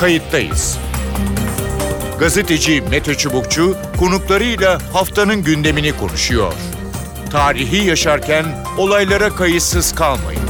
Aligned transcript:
kayıttayız. 0.00 0.78
Gazeteci 2.18 2.82
Mete 2.90 3.14
Çubukçu 3.14 3.76
konuklarıyla 3.98 4.78
haftanın 4.92 5.42
gündemini 5.42 5.96
konuşuyor. 5.96 6.52
Tarihi 7.30 7.86
yaşarken 7.86 8.44
olaylara 8.78 9.30
kayıtsız 9.30 9.94
kalmayın. 9.94 10.40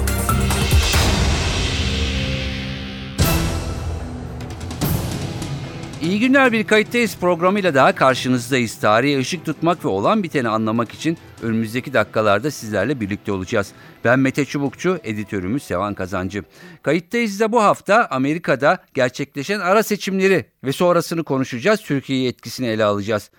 İyi 6.03 6.21
günler 6.21 6.53
bir 6.53 6.65
kayıttayız 6.65 7.17
programıyla 7.17 7.75
daha 7.75 7.95
karşınızdayız. 7.95 8.81
Tarihe 8.81 9.19
ışık 9.19 9.45
tutmak 9.45 9.85
ve 9.85 9.89
olan 9.89 10.23
biteni 10.23 10.49
anlamak 10.49 10.93
için 10.93 11.19
önümüzdeki 11.43 11.93
dakikalarda 11.93 12.51
sizlerle 12.51 13.01
birlikte 13.01 13.33
olacağız. 13.33 13.73
Ben 14.05 14.19
Mete 14.19 14.45
Çubukçu, 14.45 14.99
editörümüz 15.05 15.63
Sevan 15.63 15.95
Kazancı. 15.95 16.45
Kayıttayız 16.83 17.41
da 17.41 17.53
bu 17.53 17.63
hafta 17.63 18.09
Amerika'da 18.11 18.79
gerçekleşen 18.95 19.61
ara 19.61 19.83
seçimleri 19.83 20.45
ve 20.65 20.73
sonrasını 20.73 21.25
konuşacağız. 21.25 21.81
Türkiye'yi 21.81 22.29
etkisini 22.29 22.67
ele 22.67 22.85
alacağız. 22.85 23.31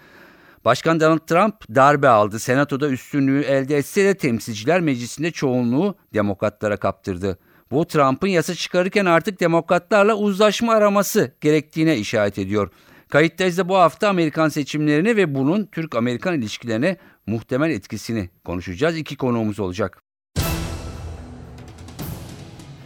Başkan 0.66 1.00
Donald 1.00 1.28
Trump 1.28 1.76
darbe 1.76 2.08
aldı. 2.08 2.40
Senatoda 2.40 2.90
üstünlüğü 2.90 3.42
elde 3.42 3.78
etse 3.78 4.06
de 4.06 4.14
temsilciler 4.14 4.82
meclisinde 4.82 5.32
çoğunluğu 5.32 5.96
demokratlara 6.14 6.78
kaptırdı. 6.78 7.38
Bu 7.72 7.88
Trump'ın 7.88 8.28
yasa 8.28 8.56
çıkarırken 8.56 9.06
artık 9.06 9.40
demokratlarla 9.40 10.16
uzlaşma 10.16 10.74
araması 10.74 11.32
gerektiğine 11.42 11.98
işaret 11.98 12.40
ediyor. 12.40 12.70
Kayıttayız 13.10 13.58
da 13.58 13.70
bu 13.70 13.78
hafta 13.78 14.10
Amerikan 14.10 14.50
seçimlerini 14.50 15.16
ve 15.16 15.36
bunun 15.36 15.66
Türk-Amerikan 15.66 16.38
ilişkilerine 16.38 16.98
muhtemel 17.28 17.70
etkisini 17.70 18.30
konuşacağız. 18.46 18.98
İki 18.98 19.18
konuğumuz 19.18 19.60
olacak. 19.60 20.02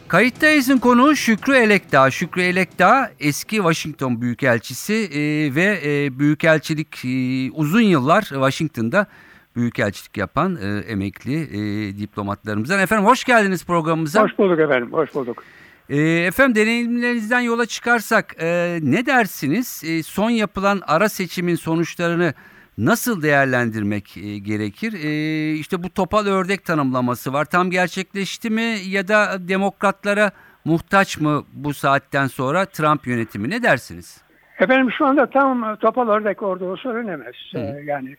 Kayıttayız'ın 0.07 0.77
konuğu 0.77 1.15
Şükrü 1.15 1.55
Elekdağ. 1.55 2.11
Şükrü 2.11 2.41
Elekdağ 2.41 3.11
eski 3.19 3.55
Washington 3.55 4.21
Büyükelçisi 4.21 4.93
e, 4.93 5.19
ve 5.55 5.79
e, 5.85 6.19
Büyükelçilik 6.19 7.05
e, 7.05 7.51
uzun 7.51 7.81
yıllar 7.81 8.21
Washington'da 8.21 9.07
Büyükelçilik 9.55 10.17
yapan 10.17 10.57
e, 10.61 10.77
emekli 10.77 11.41
e, 11.41 11.97
diplomatlarımızdan. 11.97 12.79
Efendim 12.79 13.05
hoş 13.05 13.23
geldiniz 13.23 13.65
programımıza. 13.65 14.23
Hoş 14.23 14.37
bulduk 14.37 14.59
efendim, 14.59 14.93
hoş 14.93 15.15
bulduk. 15.15 15.43
E, 15.89 15.99
efendim 16.01 16.55
deneyimlerinizden 16.55 17.41
yola 17.41 17.65
çıkarsak 17.65 18.35
e, 18.39 18.79
ne 18.81 19.05
dersiniz? 19.05 19.81
E, 19.85 20.03
son 20.03 20.29
yapılan 20.29 20.81
ara 20.87 21.09
seçimin 21.09 21.55
sonuçlarını 21.55 22.33
nasıl 22.77 23.21
değerlendirmek 23.21 24.17
e, 24.17 24.37
gerekir? 24.37 24.93
E, 24.93 25.53
işte 25.53 25.83
bu 25.83 25.89
topal 25.89 26.25
ördek 26.25 26.65
tanımlaması 26.65 27.33
var. 27.33 27.45
Tam 27.45 27.69
gerçekleşti 27.69 28.49
mi 28.49 28.75
ya 28.87 29.07
da 29.07 29.47
demokratlara 29.47 30.31
muhtaç 30.65 31.19
mı 31.19 31.43
bu 31.53 31.73
saatten 31.73 32.27
sonra 32.27 32.65
Trump 32.65 33.07
yönetimi? 33.07 33.49
Ne 33.49 33.63
dersiniz? 33.63 34.25
Efendim 34.59 34.91
şu 34.97 35.05
anda 35.05 35.25
tam 35.25 35.75
topal 35.75 36.09
ördek 36.09 36.43
olduğu 36.43 36.77
söylenemez. 36.77 37.35
Ee, 37.55 37.59
yani 37.83 38.15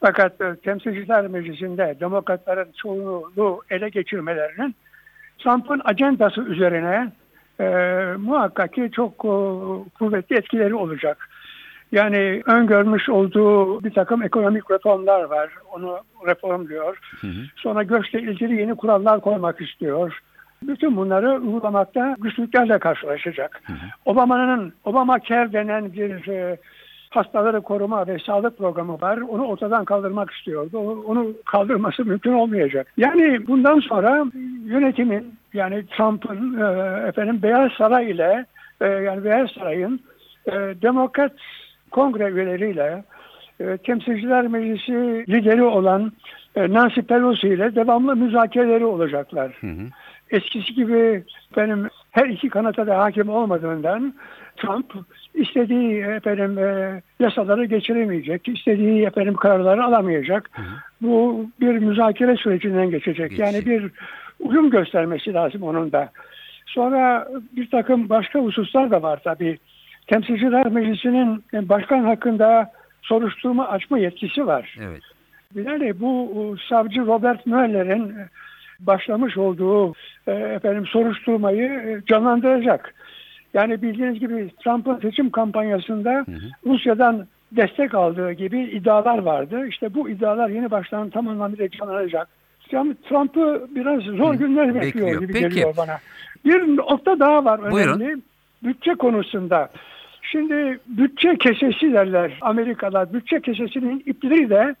fakat 0.00 0.40
e, 0.40 0.56
Temsilciler 0.56 1.26
Meclisi'nde 1.26 1.96
demokratların 2.00 2.68
çoğunluğu 2.82 3.60
ele 3.70 3.88
geçirmelerinin 3.88 4.74
Trump'ın 5.38 5.80
ajandası 5.84 6.40
üzerine 6.40 7.12
e, 7.60 7.66
muhakkak 8.16 8.72
ki 8.72 8.90
çok 8.92 9.12
e, 9.12 9.34
kuvvetli 9.98 10.36
etkileri 10.36 10.74
olacak. 10.74 11.28
Yani 11.94 12.42
öngörmüş 12.46 13.08
olduğu 13.08 13.84
bir 13.84 13.90
takım 13.90 14.22
ekonomik 14.22 14.70
reformlar 14.70 15.22
var. 15.22 15.50
Onu 15.72 15.98
reformluyor. 16.26 16.98
Hı 17.20 17.26
hı. 17.26 17.32
Sonra 17.56 17.82
göçle 17.82 18.22
ilgili 18.22 18.60
yeni 18.60 18.74
kurallar 18.74 19.20
koymak 19.20 19.60
istiyor. 19.60 20.18
Bütün 20.62 20.96
bunları 20.96 21.40
uygulamakta 21.40 22.16
güçlüklerle 22.18 22.78
karşılaşacak. 22.78 23.62
Obama'nın 24.04 24.72
Obama 24.84 25.20
Care 25.20 25.52
denen 25.52 25.92
bir 25.92 26.28
e, 26.28 26.56
hastaları 27.10 27.60
koruma 27.60 28.06
ve 28.06 28.18
sağlık 28.18 28.58
programı 28.58 29.00
var. 29.00 29.16
Onu 29.16 29.46
ortadan 29.46 29.84
kaldırmak 29.84 30.30
istiyordu. 30.30 30.78
Onu 31.06 31.32
kaldırması 31.44 32.04
mümkün 32.04 32.32
olmayacak. 32.32 32.86
Yani 32.96 33.46
bundan 33.46 33.80
sonra 33.80 34.24
yönetimin 34.64 35.34
yani 35.52 35.86
Trump'ın 35.86 36.60
e, 36.60 37.08
efendim 37.08 37.40
Beyaz 37.42 37.72
Saray 37.72 38.10
ile 38.10 38.46
e, 38.80 38.86
yani 38.86 39.24
Beyaz 39.24 39.50
Saray'ın 39.50 40.00
e, 40.46 40.52
demokrat 40.82 41.32
kongre 41.94 42.28
üyeleriyle 42.28 43.04
e, 43.60 43.76
Temsilciler 43.76 44.46
Meclisi 44.46 44.92
lideri 45.28 45.62
olan 45.62 46.12
e, 46.56 46.72
Nancy 46.72 47.00
Pelosi 47.00 47.48
ile 47.48 47.74
devamlı 47.74 48.16
müzakereleri 48.16 48.84
olacaklar. 48.84 49.52
Hı 49.60 49.66
hı. 49.66 49.86
Eskisi 50.30 50.74
gibi 50.74 51.24
benim 51.56 51.88
her 52.10 52.26
iki 52.26 52.48
kanata 52.48 52.86
da 52.86 52.98
hakim 52.98 53.28
olmadığından 53.28 54.14
Trump 54.56 54.92
istediği 55.34 56.00
efendim 56.02 56.58
e, 56.58 57.02
yasaları 57.20 57.64
geçiremeyecek, 57.64 58.48
istediği 58.48 59.06
efendim 59.06 59.34
kararları 59.34 59.84
alamayacak. 59.84 60.50
Hı 60.52 60.62
hı. 60.62 60.66
Bu 61.02 61.46
bir 61.60 61.78
müzakere 61.78 62.36
sürecinden 62.36 62.90
geçecek. 62.90 63.30
Geçin. 63.30 63.44
Yani 63.44 63.66
bir 63.66 63.90
uyum 64.40 64.70
göstermesi 64.70 65.34
lazım 65.34 65.62
onun 65.62 65.92
da. 65.92 66.10
Sonra 66.66 67.28
bir 67.56 67.70
takım 67.70 68.08
başka 68.08 68.38
hususlar 68.40 68.90
da 68.90 69.02
var 69.02 69.20
tabii. 69.24 69.58
Temsilciler 70.06 70.66
Meclisi'nin 70.66 71.44
başkan 71.52 72.04
hakkında 72.04 72.72
soruşturma 73.02 73.68
açma 73.68 73.98
yetkisi 73.98 74.46
var. 74.46 74.76
Evet. 74.82 75.02
Binaenaleyh 75.54 75.94
bu 76.00 76.56
savcı 76.68 77.06
Robert 77.06 77.46
Mueller'in 77.46 78.14
başlamış 78.80 79.36
olduğu 79.36 79.92
e, 80.26 80.32
efendim 80.32 80.86
soruşturmayı 80.86 81.68
e, 81.68 82.02
canlandıracak. 82.06 82.94
Yani 83.54 83.82
bildiğiniz 83.82 84.20
gibi 84.20 84.50
Trump'ın 84.64 85.00
seçim 85.00 85.30
kampanyasında 85.30 86.10
hı 86.10 86.32
hı. 86.32 86.50
Rusya'dan 86.66 87.26
destek 87.52 87.94
aldığı 87.94 88.32
gibi 88.32 88.60
iddialar 88.60 89.18
vardı. 89.18 89.66
İşte 89.66 89.94
bu 89.94 90.08
iddialar 90.08 90.48
yeni 90.48 90.70
baştan 90.70 91.10
tam 91.10 91.28
anlamıyla 91.28 91.70
canlanacak. 91.70 92.28
Trump'ı 93.08 93.68
biraz 93.70 94.02
zor 94.02 94.34
günler 94.34 94.74
bekliyor, 94.74 94.86
bekliyor 94.86 95.20
gibi 95.20 95.32
Peki. 95.32 95.48
geliyor 95.48 95.74
bana. 95.76 95.98
Bir 96.44 96.76
nokta 96.76 97.20
daha 97.20 97.44
var 97.44 97.58
önemli. 97.58 97.72
Buyurun. 97.72 98.22
Bütçe 98.62 98.94
konusunda. 98.94 99.68
Şimdi 100.34 100.78
bütçe 100.86 101.36
kesesi 101.36 101.92
derler 101.92 102.38
Amerika'da. 102.40 103.12
Bütçe 103.12 103.40
kesesinin 103.40 104.02
ipleri 104.06 104.50
de 104.50 104.74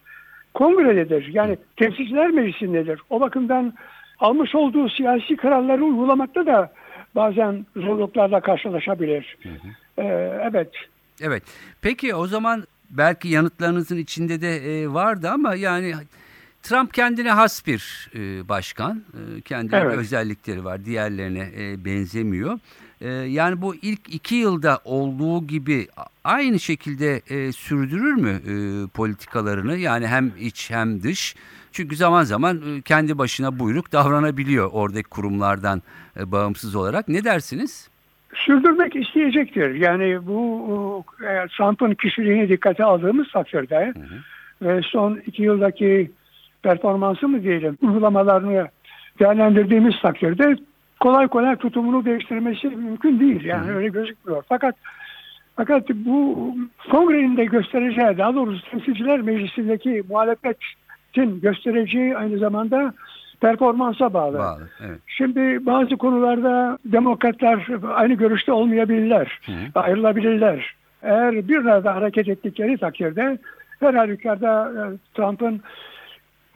kongrededir. 0.54 1.34
Yani 1.34 1.58
temsilciler 1.76 2.30
meclisindedir. 2.30 3.00
O 3.10 3.20
bakımdan 3.20 3.74
almış 4.18 4.54
olduğu 4.54 4.88
siyasi 4.88 5.36
kararları 5.36 5.84
uygulamakta 5.84 6.46
da 6.46 6.72
bazen 7.14 7.66
zorluklarla 7.76 8.40
karşılaşabilir. 8.40 9.36
Hı 9.42 9.48
hı. 9.48 9.68
Ee, 9.98 10.38
evet. 10.50 10.70
Evet. 11.20 11.42
Peki 11.82 12.14
o 12.14 12.26
zaman 12.26 12.64
belki 12.90 13.28
yanıtlarınızın 13.28 13.98
içinde 13.98 14.40
de 14.40 14.56
e, 14.56 14.88
vardı 14.88 15.30
ama 15.32 15.54
yani 15.54 15.94
Trump 16.62 16.94
kendine 16.94 17.30
has 17.30 17.66
bir 17.66 18.10
e, 18.14 18.48
başkan. 18.48 18.96
E, 18.96 19.40
kendine 19.40 19.80
evet. 19.80 19.98
özellikleri 19.98 20.64
var. 20.64 20.84
Diğerlerine 20.84 21.48
e, 21.58 21.84
benzemiyor. 21.84 22.58
E, 23.00 23.08
yani 23.10 23.62
bu 23.62 23.74
ilk 23.74 24.14
iki 24.14 24.34
yılda 24.34 24.78
olduğu 24.84 25.46
gibi 25.46 25.86
aynı 26.24 26.60
şekilde 26.60 27.20
e, 27.30 27.52
sürdürür 27.52 28.14
mü 28.14 28.30
e, 28.30 28.54
politikalarını? 28.88 29.76
Yani 29.76 30.06
hem 30.06 30.32
iç 30.40 30.70
hem 30.70 31.02
dış. 31.02 31.34
Çünkü 31.72 31.96
zaman 31.96 32.22
zaman 32.22 32.56
e, 32.56 32.82
kendi 32.82 33.18
başına 33.18 33.58
buyruk 33.58 33.92
davranabiliyor 33.92 34.70
oradaki 34.72 35.08
kurumlardan 35.08 35.82
e, 36.20 36.32
bağımsız 36.32 36.74
olarak. 36.74 37.08
Ne 37.08 37.24
dersiniz? 37.24 37.90
Sürdürmek 38.34 38.96
isteyecektir. 38.96 39.74
Yani 39.74 40.26
bu 40.26 41.04
eğer 41.22 41.48
Trump'ın 41.48 41.94
kişiliğini 41.94 42.48
dikkate 42.48 42.84
aldığımız 42.84 43.32
takdirde 43.32 43.92
hı 43.96 44.00
hı. 44.00 44.68
ve 44.68 44.82
son 44.82 45.20
iki 45.26 45.42
yıldaki 45.42 46.10
performansı 46.62 47.28
mı 47.28 47.42
diyelim 47.42 47.78
uygulamalarını 47.82 48.68
değerlendirdiğimiz 49.20 49.94
takdirde 50.02 50.56
kolay 51.04 51.28
kolay 51.28 51.56
tutumunu 51.56 52.04
değiştirmesi 52.04 52.68
mümkün 52.68 53.20
değil. 53.20 53.44
Yani 53.44 53.70
öyle 53.70 53.88
gözükmüyor. 53.88 54.42
Fakat 54.48 54.74
fakat 55.56 55.88
bu 55.90 56.54
kongrenin 56.90 57.36
de 57.36 57.44
göstereceği 57.44 58.18
daha 58.18 58.34
doğrusu 58.34 58.70
temsilciler 58.70 59.20
meclisindeki 59.20 60.02
muhalefet 60.08 60.56
devletin 61.16 61.40
göstereceği 61.40 62.16
aynı 62.16 62.38
zamanda 62.38 62.94
performansa 63.40 64.14
bağlı. 64.14 64.38
bağlı 64.38 64.68
evet. 64.86 64.98
Şimdi 65.06 65.66
bazı 65.66 65.96
konularda 65.96 66.78
demokratlar 66.84 67.68
aynı 67.94 68.14
görüşte 68.14 68.52
olmayabilirler, 68.52 69.40
Hı. 69.46 69.80
ayrılabilirler. 69.80 70.74
Eğer 71.02 71.48
bir 71.48 71.56
arada 71.56 71.94
hareket 71.94 72.28
ettikleri 72.28 72.78
takdirde 72.78 73.38
her 73.80 73.94
halükarda 73.94 74.72
e, 74.72 74.82
Trump'ın 75.14 75.60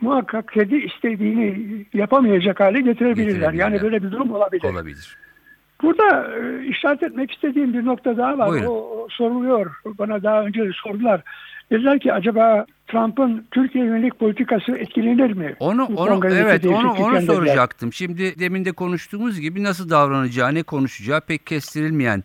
muhakkak 0.00 0.52
kendi 0.52 0.76
istediğini 0.76 1.84
yapamayacak 1.94 2.60
hale 2.60 2.80
getirebilirler. 2.80 3.52
Yani 3.52 3.82
böyle 3.82 4.02
bir 4.02 4.10
durum 4.10 4.30
olabilir. 4.30 4.64
Olabilir. 4.64 5.18
Burada 5.82 6.34
e, 6.36 6.66
işaret 6.66 7.02
etmek 7.02 7.30
istediğim 7.30 7.72
bir 7.72 7.84
nokta 7.84 8.16
daha 8.16 8.38
var. 8.38 8.64
O, 8.66 8.70
o 8.70 9.06
soruluyor. 9.10 9.70
Bana 9.98 10.22
daha 10.22 10.42
önce 10.42 10.70
sordular. 10.84 11.22
Dediler 11.70 12.00
ki 12.00 12.12
acaba 12.12 12.66
Trump'ın 12.86 13.46
Türkiye 13.50 13.84
yönelik 13.84 14.18
politikası 14.18 14.72
etkilenir 14.72 15.32
mi? 15.32 15.56
Onu 15.60 15.84
onu 15.96 16.26
evet 16.26 16.66
onu 16.66 16.92
onu 16.92 17.22
soracaktım. 17.22 17.92
Şimdi 17.92 18.38
demin 18.38 18.64
de 18.64 18.72
konuştuğumuz 18.72 19.40
gibi 19.40 19.62
nasıl 19.62 19.90
davranacağı, 19.90 20.54
ne 20.54 20.62
konuşacağı 20.62 21.20
pek 21.20 21.46
kestirilmeyen 21.46 22.24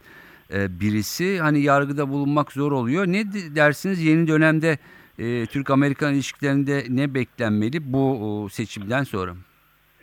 e, 0.53 0.79
birisi. 0.79 1.39
Hani 1.39 1.61
yargıda 1.61 2.09
bulunmak 2.09 2.51
zor 2.51 2.71
oluyor. 2.71 3.07
Ne 3.07 3.23
dersiniz 3.55 4.03
yeni 4.03 4.27
dönemde 4.27 4.77
e, 5.19 5.45
Türk-Amerikan 5.45 6.13
ilişkilerinde 6.13 6.83
ne 6.89 7.13
beklenmeli 7.13 7.93
bu 7.93 8.47
seçimden 8.51 9.03
sonra? 9.03 9.31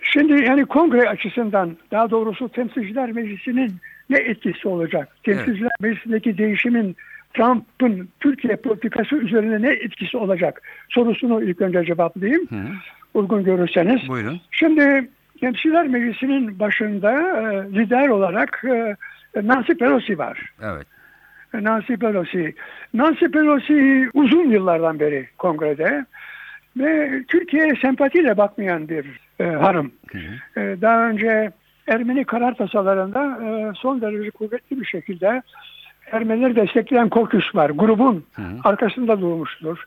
Şimdi 0.03 0.45
yani 0.45 0.65
kongre 0.65 1.09
açısından 1.09 1.77
daha 1.91 2.11
doğrusu 2.11 2.49
temsilciler 2.49 3.13
meclisinin 3.13 3.77
ne 4.11 4.19
etkisi 4.19 4.69
olacak? 4.69 5.17
Temsilciler 5.23 5.71
meclisindeki 5.81 6.39
değişimin 6.39 6.97
Trump'ın 7.35 8.09
Türkiye 8.21 8.57
politikası 8.57 9.17
üzerine 9.17 9.63
ne 9.63 9.69
etkisi 9.69 10.17
olacak 10.17 10.63
sorusunu 10.89 11.43
ilk 11.43 11.61
önce 11.61 11.85
cevaplayayım. 11.85 12.47
Hı. 12.51 12.63
Uygun 13.15 13.45
görürseniz. 13.45 14.09
Buyurun. 14.09 14.41
Şimdi 14.51 15.11
Temsilciler 15.41 15.89
Meclisi'nin 15.89 16.59
başında 16.59 17.13
e, 17.13 17.73
lider 17.73 18.09
olarak 18.09 18.65
e, 18.65 18.97
Nancy 19.47 19.73
Pelosi 19.73 20.19
var. 20.19 20.53
Evet. 20.63 20.87
Nancy 21.55 21.95
Pelosi. 21.95 22.55
Nancy 22.95 23.25
Pelosi 23.25 24.09
uzun 24.15 24.51
yıllardan 24.51 25.01
beri 25.01 25.29
kongrede 25.39 26.05
ve 26.77 27.23
Türkiye'ye 27.29 27.75
sempatiyle 27.83 28.37
bakmayan 28.37 28.89
bir 28.89 29.07
e, 29.41 29.45
hanım. 29.45 29.93
Hı 30.13 30.19
hı. 30.19 30.61
E, 30.61 30.81
daha 30.81 31.09
önce 31.09 31.51
Ermeni 31.87 32.25
karar 32.25 32.55
tasalarında 32.55 33.39
e, 33.45 33.73
son 33.77 34.01
derece 34.01 34.31
kuvvetli 34.31 34.81
bir 34.81 34.87
şekilde 34.87 35.43
Ermenileri 36.13 36.57
destekleyen 36.57 37.09
Koküs 37.09 37.55
var. 37.55 37.71
Grubun 37.71 38.25
Hı 38.33 38.43
hı. 38.43 38.57
arkasında 38.65 39.21
durmuştur. 39.21 39.85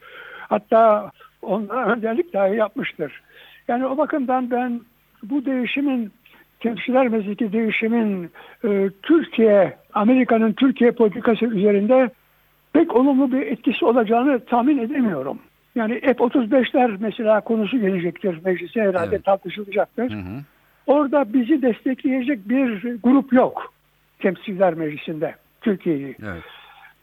Hatta 0.50 1.12
onlara 1.42 1.94
önderlik 1.94 2.33
dahi 2.33 2.56
yapmıştır. 2.56 3.21
Yani 3.68 3.86
o 3.86 3.98
bakımdan 3.98 4.51
ben 4.51 4.81
bu 5.24 5.45
değişimin 5.45 6.12
Temsilciler 6.63 7.07
Meclisi 7.07 7.54
değişimin 7.54 8.31
e, 8.65 8.89
Türkiye, 9.04 9.77
Amerika'nın 9.94 10.54
Türkiye 10.54 10.92
politikası 10.92 11.45
üzerinde 11.45 12.10
pek 12.74 12.95
olumlu 12.95 13.31
bir 13.31 13.42
etkisi 13.42 13.86
olacağını 13.86 14.45
tahmin 14.45 14.77
edemiyorum. 14.77 15.39
Yani 15.75 16.00
F-35'ler 16.00 16.98
mesela 17.00 17.42
konusu 17.42 17.80
gelecektir 17.80 18.39
meclise 18.45 18.81
herhalde 18.81 19.15
Evet. 19.15 19.25
tartışılacaktır. 19.25 20.12
Hı 20.12 20.15
hı. 20.18 20.42
Orada 20.88 21.33
bizi 21.33 21.62
destekleyecek 21.62 22.50
bir 22.50 22.98
grup 23.04 23.33
yok 23.33 23.74
Temsilciler 24.19 24.74
Meclisi'nde 24.74 25.36
Türkiye'yi. 25.62 26.16
Evet. 26.24 26.44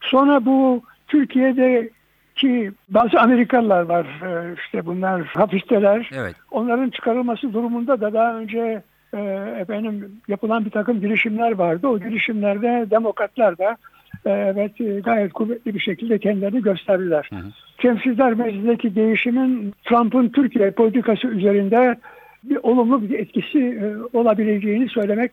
Sonra 0.01 0.45
bu 0.45 0.83
Türkiye'deki 1.09 2.73
bazı 2.89 3.21
Amerikalılar 3.21 3.83
var 3.83 4.07
e, 4.27 4.55
işte 4.65 4.87
bunlar 4.87 5.23
hapisteler. 5.23 6.11
Evet. 6.15 6.37
Onların 6.51 6.91
çıkarılması 6.91 7.53
durumunda 7.53 8.01
da 8.01 8.13
daha 8.13 8.35
önce 8.35 8.83
e, 9.15 9.21
efendim 9.61 10.13
yapılan 10.29 10.65
bir 10.65 10.71
takım 10.71 11.01
girişimler 11.01 11.53
vardı. 11.53 11.89
O 11.89 11.99
girişimlerde 11.99 12.87
demokratlar 12.91 13.59
da 13.59 13.77
e, 14.25 14.31
evet 14.31 14.81
e, 14.81 15.01
gayet 15.01 15.33
kuvvetli 15.33 15.75
bir 15.75 15.81
şekilde 15.81 16.19
kendilerini 16.19 16.63
gösterdiler. 16.63 17.29
Hı 17.31 17.37
hı. 17.37 17.51
Temsilciler 17.79 18.35
Meclisi'ndeki 18.35 18.95
değişimin 18.95 19.75
Trump'ın 19.85 20.29
Türkiye 20.29 20.71
politikası 20.71 21.29
üzerinde 21.29 21.97
bir 22.45 22.57
olumlu 22.63 23.03
bir 23.03 23.19
etkisi 23.19 23.59
e, 23.59 24.17
olabileceğini 24.19 24.89
söylemek 24.89 25.33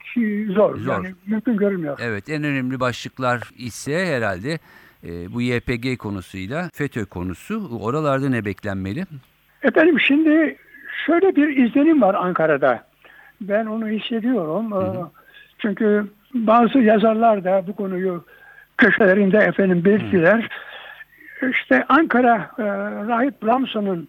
zor. 0.56 0.77
Zor. 0.77 0.94
Yani 0.94 1.07
mümkün 1.27 1.57
görünmüyor. 1.57 2.00
Evet 2.01 2.30
en 2.30 2.44
önemli 2.44 2.80
başlıklar 2.80 3.41
ise 3.57 4.06
herhalde 4.06 4.59
e, 5.03 5.33
bu 5.33 5.41
YPG 5.41 5.97
konusuyla 5.97 6.69
FETÖ 6.73 7.06
konusu. 7.06 7.80
Oralarda 7.81 8.30
ne 8.30 8.45
beklenmeli? 8.45 9.03
Efendim 9.63 10.00
şimdi 10.00 10.57
şöyle 11.06 11.35
bir 11.35 11.65
izlenim 11.65 12.01
var 12.01 12.13
Ankara'da. 12.13 12.86
Ben 13.41 13.65
onu 13.65 13.87
hissediyorum. 13.87 14.73
Ee, 14.73 15.05
Çünkü 15.59 16.07
bazı 16.33 16.79
yazarlar 16.79 17.43
da 17.43 17.63
bu 17.67 17.75
konuyu 17.75 18.23
köşelerinde 18.77 19.37
efendim 19.37 19.85
belirttiler. 19.85 20.49
İşte 21.51 21.85
Ankara 21.89 22.51
e, 22.59 22.63
Rahip 23.07 23.45
Ramson'un 23.45 24.07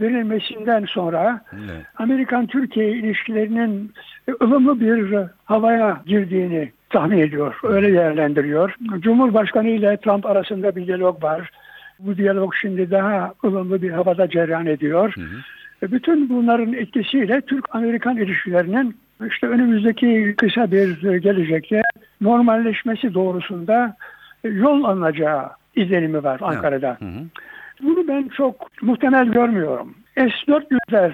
verilmesinden 0.00 0.84
sonra 0.84 1.40
Evet. 1.52 1.86
Amerikan-Türkiye 1.96 2.90
ilişkilerinin 2.90 3.92
ılımlı 4.42 4.80
bir 4.80 5.16
havaya 5.44 6.00
girdiğini 6.06 6.72
tahmin 6.90 7.18
ediyor. 7.18 7.60
Öyle 7.62 7.92
değerlendiriyor. 7.92 8.74
Cumhurbaşkanı 8.98 9.68
ile 9.68 9.96
Trump 9.96 10.26
arasında 10.26 10.76
bir 10.76 10.86
diyalog 10.86 11.22
var. 11.22 11.50
Bu 11.98 12.16
diyalog 12.16 12.54
şimdi 12.54 12.90
daha 12.90 13.34
ılımlı 13.44 13.82
bir 13.82 13.90
havada 13.90 14.28
cereyan 14.30 14.66
ediyor. 14.66 15.12
Hı 15.14 15.20
hı. 15.20 15.36
E, 15.82 15.92
Bütün 15.92 16.28
bunların 16.28 16.72
etkisiyle 16.72 17.40
Türk-Amerikan 17.40 18.16
ilişkilerinin 18.16 18.96
işte 19.28 19.46
önümüzdeki 19.46 20.34
kısa 20.38 20.70
bir 20.70 21.18
gelecekte 21.18 21.82
normalleşmesi 22.20 23.14
doğrusunda 23.14 23.96
e, 24.44 24.48
yol 24.48 24.84
alınacağı 24.84 25.50
izlenimi 25.76 26.24
var 26.24 26.40
Ankara'da. 26.42 26.96
Hı 26.98 27.04
hı. 27.04 27.20
Bunu 27.82 28.08
ben 28.08 28.28
çok 28.28 28.82
muhtemel 28.82 29.28
görmüyorum. 29.28 29.94
S-400'ler 30.16 31.12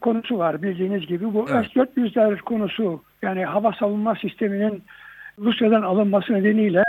konusu 0.00 0.38
var 0.38 0.62
bildiğiniz 0.62 1.06
gibi. 1.06 1.34
Bu 1.34 1.46
Evet. 1.50 1.66
S-400'ler 1.66 2.38
konusu 2.40 3.02
yani 3.22 3.44
hava 3.44 3.72
savunma 3.72 4.14
sisteminin 4.14 4.82
Rusya'dan 5.38 5.82
alınması 5.82 6.32
nedeniyle 6.32 6.82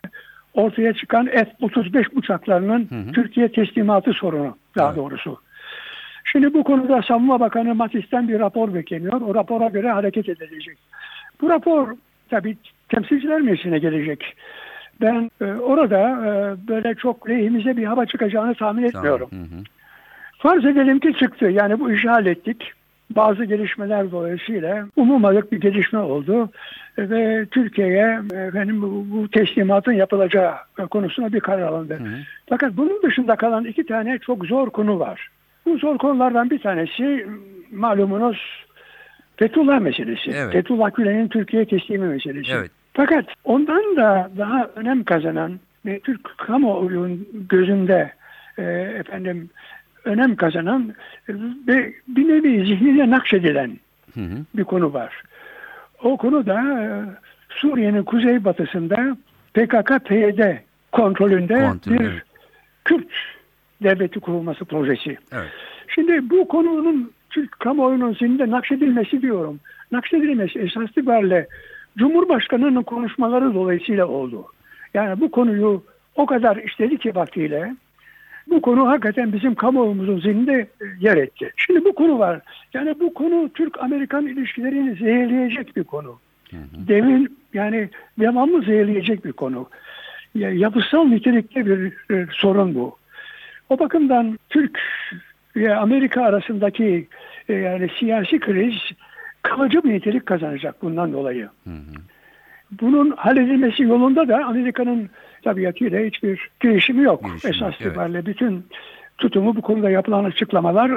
ortaya 0.53 0.93
çıkan 0.93 1.25
F-35 1.25 2.05
uçaklarının 2.15 2.87
Hı 2.89 2.95
hı. 2.95 3.11
Türkiye 3.11 3.51
teslimatı 3.51 4.13
sorunu 4.13 4.57
daha 4.77 4.87
Evet. 4.87 4.97
doğrusu. 4.97 5.37
Şimdi 6.31 6.53
bu 6.53 6.63
konuda 6.63 7.01
Savunma 7.01 7.39
Bakanı 7.39 7.75
Matis'ten 7.75 8.27
bir 8.27 8.39
rapor 8.39 8.73
bekleniyor. 8.73 9.21
O 9.21 9.35
rapora 9.35 9.67
göre 9.67 9.91
hareket 9.91 10.29
edilecek. 10.29 10.77
Bu 11.41 11.49
rapor 11.49 11.95
tabii 12.29 12.57
temsilciler 12.89 13.41
meclisine 13.41 13.79
gelecek. 13.79 14.35
Ben 15.01 15.31
e, 15.41 15.45
orada 15.45 15.99
e, 15.99 16.31
böyle 16.67 16.95
çok 16.95 17.29
lehimize 17.29 17.77
bir 17.77 17.85
hava 17.85 18.05
çıkacağını 18.05 18.55
tahmin 18.55 18.83
etmiyorum. 18.83 19.27
Tamam. 19.29 19.45
Hı 19.45 19.55
hı. 19.55 19.63
Farz 20.37 20.65
edelim 20.65 20.99
ki 20.99 21.13
çıktı. 21.13 21.45
Yani 21.45 21.79
bu 21.79 21.91
işi 21.91 22.09
hallettik. 22.09 22.71
Bazı 23.15 23.45
gelişmeler 23.45 24.11
dolayısıyla 24.11 24.87
umulmadık 24.95 25.51
bir 25.51 25.61
gelişme 25.61 25.99
oldu. 25.99 26.49
E, 26.97 27.09
Ve 27.09 27.45
Türkiye'ye 27.45 28.19
e, 28.33 28.35
efendim 28.35 28.81
bu, 28.81 29.05
bu 29.11 29.29
teslimatın 29.29 29.93
yapılacağı 29.93 30.53
e, 30.79 30.85
konusuna 30.85 31.33
bir 31.33 31.39
karar 31.39 31.61
alındı. 31.61 31.93
Hı 31.93 32.03
hı. 32.03 32.17
Fakat 32.49 32.77
bunun 32.77 33.01
dışında 33.03 33.35
kalan 33.35 33.65
iki 33.65 33.85
tane 33.85 34.19
çok 34.19 34.45
zor 34.45 34.69
konu 34.69 34.99
var. 34.99 35.29
Bu 35.69 35.77
zor 35.77 35.97
konulardan 35.97 36.49
bir 36.49 36.59
tanesi 36.59 37.27
malumunuz 37.71 38.65
Fethullah 39.37 39.79
meselesi. 39.79 40.31
Evet. 40.31 40.53
Fethullah 40.53 40.95
Gülen'in 40.95 41.27
Türkiye 41.27 41.65
teslimi 41.65 42.07
meselesi. 42.07 42.51
Evet. 42.51 42.71
Fakat 42.93 43.25
ondan 43.43 43.95
da 43.95 44.31
daha 44.37 44.69
önem 44.75 45.03
kazanan 45.03 45.59
ve 45.85 45.99
Türk 45.99 46.37
kamuoyunun 46.37 47.27
gözünde 47.49 48.11
e, 48.57 48.63
efendim 48.99 49.49
önem 50.05 50.35
kazanan 50.35 50.95
e, 51.29 51.33
ve 51.67 51.93
bir 52.07 52.27
nevi 52.27 52.65
zihnine 52.65 53.09
nakşedilen 53.09 53.79
Hı 54.13 54.21
hı. 54.21 54.45
bir 54.55 54.63
konu 54.63 54.93
var. 54.93 55.21
O 56.03 56.17
konu 56.17 56.45
da 56.45 56.61
e, 56.61 56.87
Suriye'nin 57.49 58.03
kuzeybatısında 58.03 59.17
PKK-PYD 59.53 60.57
kontrolünde 60.91 61.59
Kontrol, 61.59 61.93
bir 61.93 62.01
evet. 62.01 62.21
Kürt 62.85 63.11
devleti 63.83 64.19
kurulması 64.19 64.65
projesi. 64.65 65.17
Evet. 65.31 65.51
Şimdi 65.99 66.29
bu 66.29 66.47
konunun 66.47 67.11
Türk 67.29 67.59
kamuoyunun 67.59 68.13
zihninde 68.13 68.51
nakşedilmesi 68.51 69.21
diyorum. 69.21 69.59
Nakşedilmesi 69.91 70.59
esas 70.59 70.89
itibariyle 70.89 71.47
Cumhurbaşkanı'nın 71.97 72.83
konuşmaları 72.83 73.53
dolayısıyla 73.53 74.05
oldu. 74.07 74.45
Yani 74.93 75.21
bu 75.21 75.31
konuyu 75.31 75.83
o 76.15 76.25
kadar 76.25 76.57
işledi 76.57 76.97
ki 76.97 77.15
vaktiyle 77.15 77.75
bu 78.49 78.61
konu 78.61 78.87
hakikaten 78.87 79.33
bizim 79.33 79.55
kamuoyumuzun 79.55 80.19
zihninde 80.19 80.53
e, 80.53 80.85
yer 80.99 81.17
etti. 81.17 81.51
Şimdi 81.55 81.85
bu 81.85 81.95
konu 81.95 82.19
var. 82.19 82.41
Yani 82.73 82.99
bu 82.99 83.13
konu 83.13 83.49
Türk-Amerikan 83.53 84.27
ilişkilerini 84.27 84.95
zehirleyecek 84.95 85.75
bir 85.75 85.83
konu. 85.83 86.19
Demin 86.87 87.37
yani 87.53 87.89
devamlı 88.19 88.61
zehirleyecek 88.61 89.25
bir 89.25 89.31
konu. 89.31 89.69
Ya, 90.35 90.51
yapısal 90.51 91.05
nitelikte 91.05 91.65
bir 91.65 91.93
e, 92.15 92.27
sorun 92.31 92.75
bu. 92.75 92.95
O 93.69 93.79
bakımdan 93.79 94.39
Türk 94.49 94.79
ve 95.55 95.75
Amerika 95.75 96.23
arasındaki 96.23 97.07
e, 97.49 97.53
yani 97.53 97.89
siyasi 97.99 98.39
kriz 98.39 98.75
kalıcı 99.41 99.83
bir 99.83 99.89
nitelik 99.89 100.25
kazanacak 100.25 100.81
bundan 100.81 101.13
dolayı. 101.13 101.49
Hı 101.63 101.69
hı. 101.69 102.01
Bunun 102.81 103.11
halledilmesi 103.11 103.83
yolunda 103.83 104.27
da 104.27 104.45
Amerika'nın 104.45 105.09
tabiatıyla 105.43 105.99
hiçbir 106.05 106.49
girişimi 106.59 107.03
yok. 107.03 107.25
Girişimi 107.25 107.55
Esas 107.55 107.73
evet. 107.79 107.81
itibariyle 107.81 108.25
bütün 108.25 108.65
tutumu 109.17 109.55
bu 109.55 109.61
konuda 109.61 109.89
yapılan 109.89 110.23
açıklamalar 110.23 110.91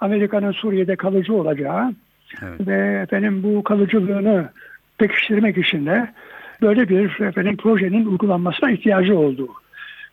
Amerika'nın 0.00 0.52
Suriye'de 0.52 0.96
kalıcı 0.96 1.34
olacağı 1.34 1.94
Evet. 2.42 2.66
ve 2.66 3.00
efendim 3.02 3.42
bu 3.42 3.64
kalıcılığını 3.64 4.48
pekiştirmek 4.98 5.58
için 5.58 5.86
de 5.86 6.08
böyle 6.62 6.88
bir 6.88 7.20
efendim 7.20 7.56
projenin 7.56 8.06
uygulanmasına 8.06 8.70
ihtiyacı 8.70 9.18
olduğu. 9.18 9.48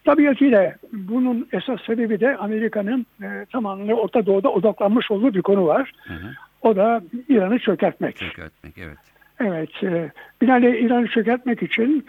Tabiatıyla 0.06 0.76
bunun 0.92 1.48
esas 1.54 1.82
sebebi 1.82 2.20
de 2.20 2.38
Amerika'nın 2.38 3.06
e, 3.24 3.46
tamamıyla 3.52 3.96
Orta 3.96 4.26
Doğu'da 4.26 4.50
odaklanmış 4.50 5.12
olduğu 5.12 5.34
bir 5.34 5.42
konu 5.42 5.66
var. 5.66 5.92
Hı 6.04 6.14
hı. 6.14 6.28
O 6.62 6.76
da 6.76 7.02
İran'ı 7.30 7.60
çökertmek. 7.60 8.16
Çökertmek, 8.16 8.78
evet. 8.78 8.98
Evet, 9.40 9.84
e, 9.84 10.12
binaenaleyh 10.42 10.84
İran'ı 10.84 11.08
çökertmek 11.08 11.64
için 11.64 12.06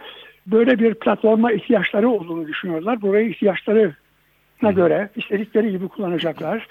böyle 0.46 0.78
bir 0.78 0.94
platforma 0.94 1.52
ihtiyaçları 1.52 2.08
olduğunu 2.08 2.48
düşünüyorlar. 2.48 3.02
Burayı 3.02 3.28
ihtiyaçlarına 3.28 4.70
göre 4.74 5.08
istedikleri 5.16 5.70
gibi 5.70 5.88
kullanacaklar. 5.88 6.68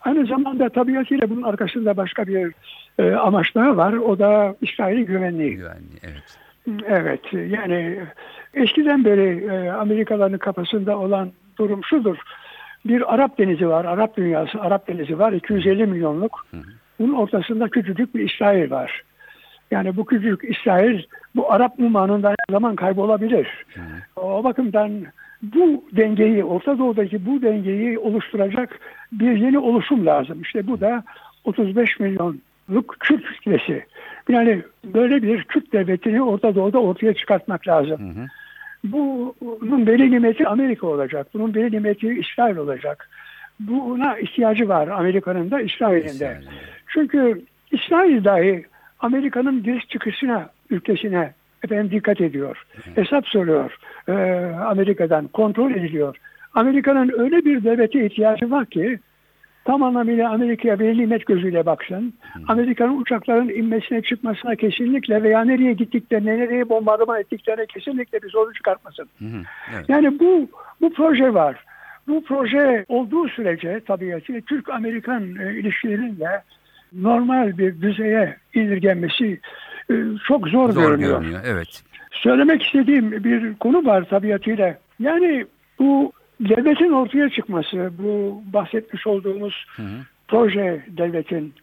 Aynı 0.00 0.26
zamanda 0.26 0.68
tabiatıyla 0.68 1.30
bunun 1.30 1.42
arkasında 1.42 1.96
başka 1.96 2.26
bir 2.26 2.52
e, 2.98 3.14
amaç 3.14 3.54
daha 3.54 3.76
var. 3.76 3.92
O 3.92 4.18
da 4.18 4.56
İsrail'in 4.60 5.06
güvenliği. 5.06 5.56
Güvenli, 5.56 5.98
evet. 6.02 6.38
Evet 6.86 7.20
yani 7.32 7.98
eskiden 8.54 9.04
beri 9.04 9.46
e, 9.52 9.70
Amerikalıların 9.70 10.38
kafasında 10.38 10.98
olan 10.98 11.32
durum 11.58 11.84
şudur. 11.84 12.16
Bir 12.84 13.14
Arap 13.14 13.38
denizi 13.38 13.68
var, 13.68 13.84
Arap 13.84 14.16
dünyası, 14.16 14.60
Arap 14.60 14.88
denizi 14.88 15.18
var 15.18 15.32
250 15.32 15.86
milyonluk. 15.86 16.46
Bunun 16.98 17.12
ortasında 17.12 17.68
küçücük 17.68 18.14
bir 18.14 18.30
İsrail 18.30 18.70
var. 18.70 19.02
Yani 19.70 19.96
bu 19.96 20.04
küçücük 20.04 20.44
İsrail 20.44 21.02
bu 21.36 21.52
Arap 21.52 21.78
numanından 21.78 22.30
her 22.30 22.52
zaman 22.52 22.76
kaybolabilir. 22.76 23.48
O 24.16 24.44
bakımdan 24.44 24.90
bu 25.42 25.84
dengeyi, 25.92 26.44
Orta 26.44 26.78
Doğu'daki 26.78 27.26
bu 27.26 27.42
dengeyi 27.42 27.98
oluşturacak 27.98 28.80
bir 29.12 29.36
yeni 29.36 29.58
oluşum 29.58 30.06
lazım. 30.06 30.42
İşte 30.42 30.66
bu 30.66 30.80
da 30.80 31.04
35 31.44 32.00
milyonluk 32.00 32.96
Kürt 33.00 33.32
kitlesi. 33.32 33.84
Yani 34.28 34.62
böyle 34.84 35.22
bir 35.22 35.44
Kürt 35.44 35.72
devletini 35.72 36.22
Orta 36.22 36.54
Doğu'da 36.54 36.78
ortaya 36.78 37.14
çıkartmak 37.14 37.68
lazım. 37.68 38.14
Hı 38.14 38.20
hı. 38.20 38.26
Bunun 38.84 39.86
belli 39.86 40.10
nimeti 40.10 40.48
Amerika 40.48 40.86
olacak. 40.86 41.26
Bunun 41.34 41.54
belli 41.54 41.76
nimeti 41.76 42.08
İsrail 42.08 42.56
olacak. 42.56 43.08
Buna 43.60 44.18
ihtiyacı 44.18 44.68
var 44.68 44.88
Amerika'nın 44.88 45.50
da 45.50 45.60
İsrail'in 45.60 46.20
de. 46.20 46.40
Çünkü 46.88 47.42
İsrail 47.72 48.24
dahi 48.24 48.64
Amerika'nın 49.00 49.62
giriş 49.62 49.88
çıkışına, 49.88 50.50
ülkesine 50.70 51.32
efendim 51.64 51.90
dikkat 51.90 52.20
ediyor. 52.20 52.62
Hesap 52.94 53.28
soruyor 53.28 53.76
e, 54.08 54.12
Amerika'dan, 54.64 55.28
kontrol 55.28 55.70
ediliyor. 55.70 56.16
Amerika'nın 56.54 57.12
öyle 57.18 57.44
bir 57.44 57.64
devlete 57.64 58.06
ihtiyacı 58.06 58.50
var 58.50 58.66
ki 58.66 58.98
tam 59.64 59.82
anlamıyla 59.82 60.30
Amerika'ya 60.30 60.78
bir 60.78 60.98
nimet 60.98 61.26
gözüyle 61.26 61.66
baksın. 61.66 62.14
Amerika'nın 62.48 63.00
uçakların 63.00 63.48
inmesine 63.48 64.02
çıkmasına 64.02 64.56
kesinlikle 64.56 65.22
veya 65.22 65.44
nereye 65.44 65.72
gittiklerine, 65.72 66.38
nereye 66.38 66.68
bombardıman 66.68 67.20
ettiklerine 67.20 67.66
kesinlikle 67.66 68.22
bir 68.22 68.30
sorun 68.30 68.52
çıkartmasın. 68.52 69.08
Hı 69.18 69.24
hı. 69.24 69.42
Evet. 69.74 69.88
Yani 69.88 70.18
bu 70.18 70.48
bu 70.80 70.92
proje 70.92 71.34
var. 71.34 71.64
Bu 72.08 72.24
proje 72.24 72.84
olduğu 72.88 73.28
sürece 73.28 73.80
tabiatıyla 73.80 74.40
Türk-Amerikan 74.40 75.36
e, 75.36 75.54
ilişkilerinin 75.54 76.20
de 76.20 76.42
normal 76.92 77.58
bir 77.58 77.80
düzeye 77.82 78.36
indirgenmesi 78.54 79.40
e, 79.90 79.94
çok 80.28 80.48
zor, 80.48 80.72
Zor 80.72 80.82
görünüyor. 80.82 81.20
görünüyor. 81.20 81.40
Evet. 81.46 81.82
Söylemek 82.12 82.62
istediğim 82.62 83.24
bir 83.24 83.54
konu 83.54 83.86
var 83.86 84.04
tabiatıyla. 84.04 84.78
Yani 85.00 85.46
bu 85.78 86.12
devletin 86.40 86.92
ortaya 86.92 87.30
çıkması, 87.30 87.90
bu 87.98 88.42
bahsetmiş 88.52 89.06
olduğumuz 89.06 89.66
Hı 89.76 89.82
hı. 89.82 89.96
proje 90.28 90.84
devletin 90.88 91.54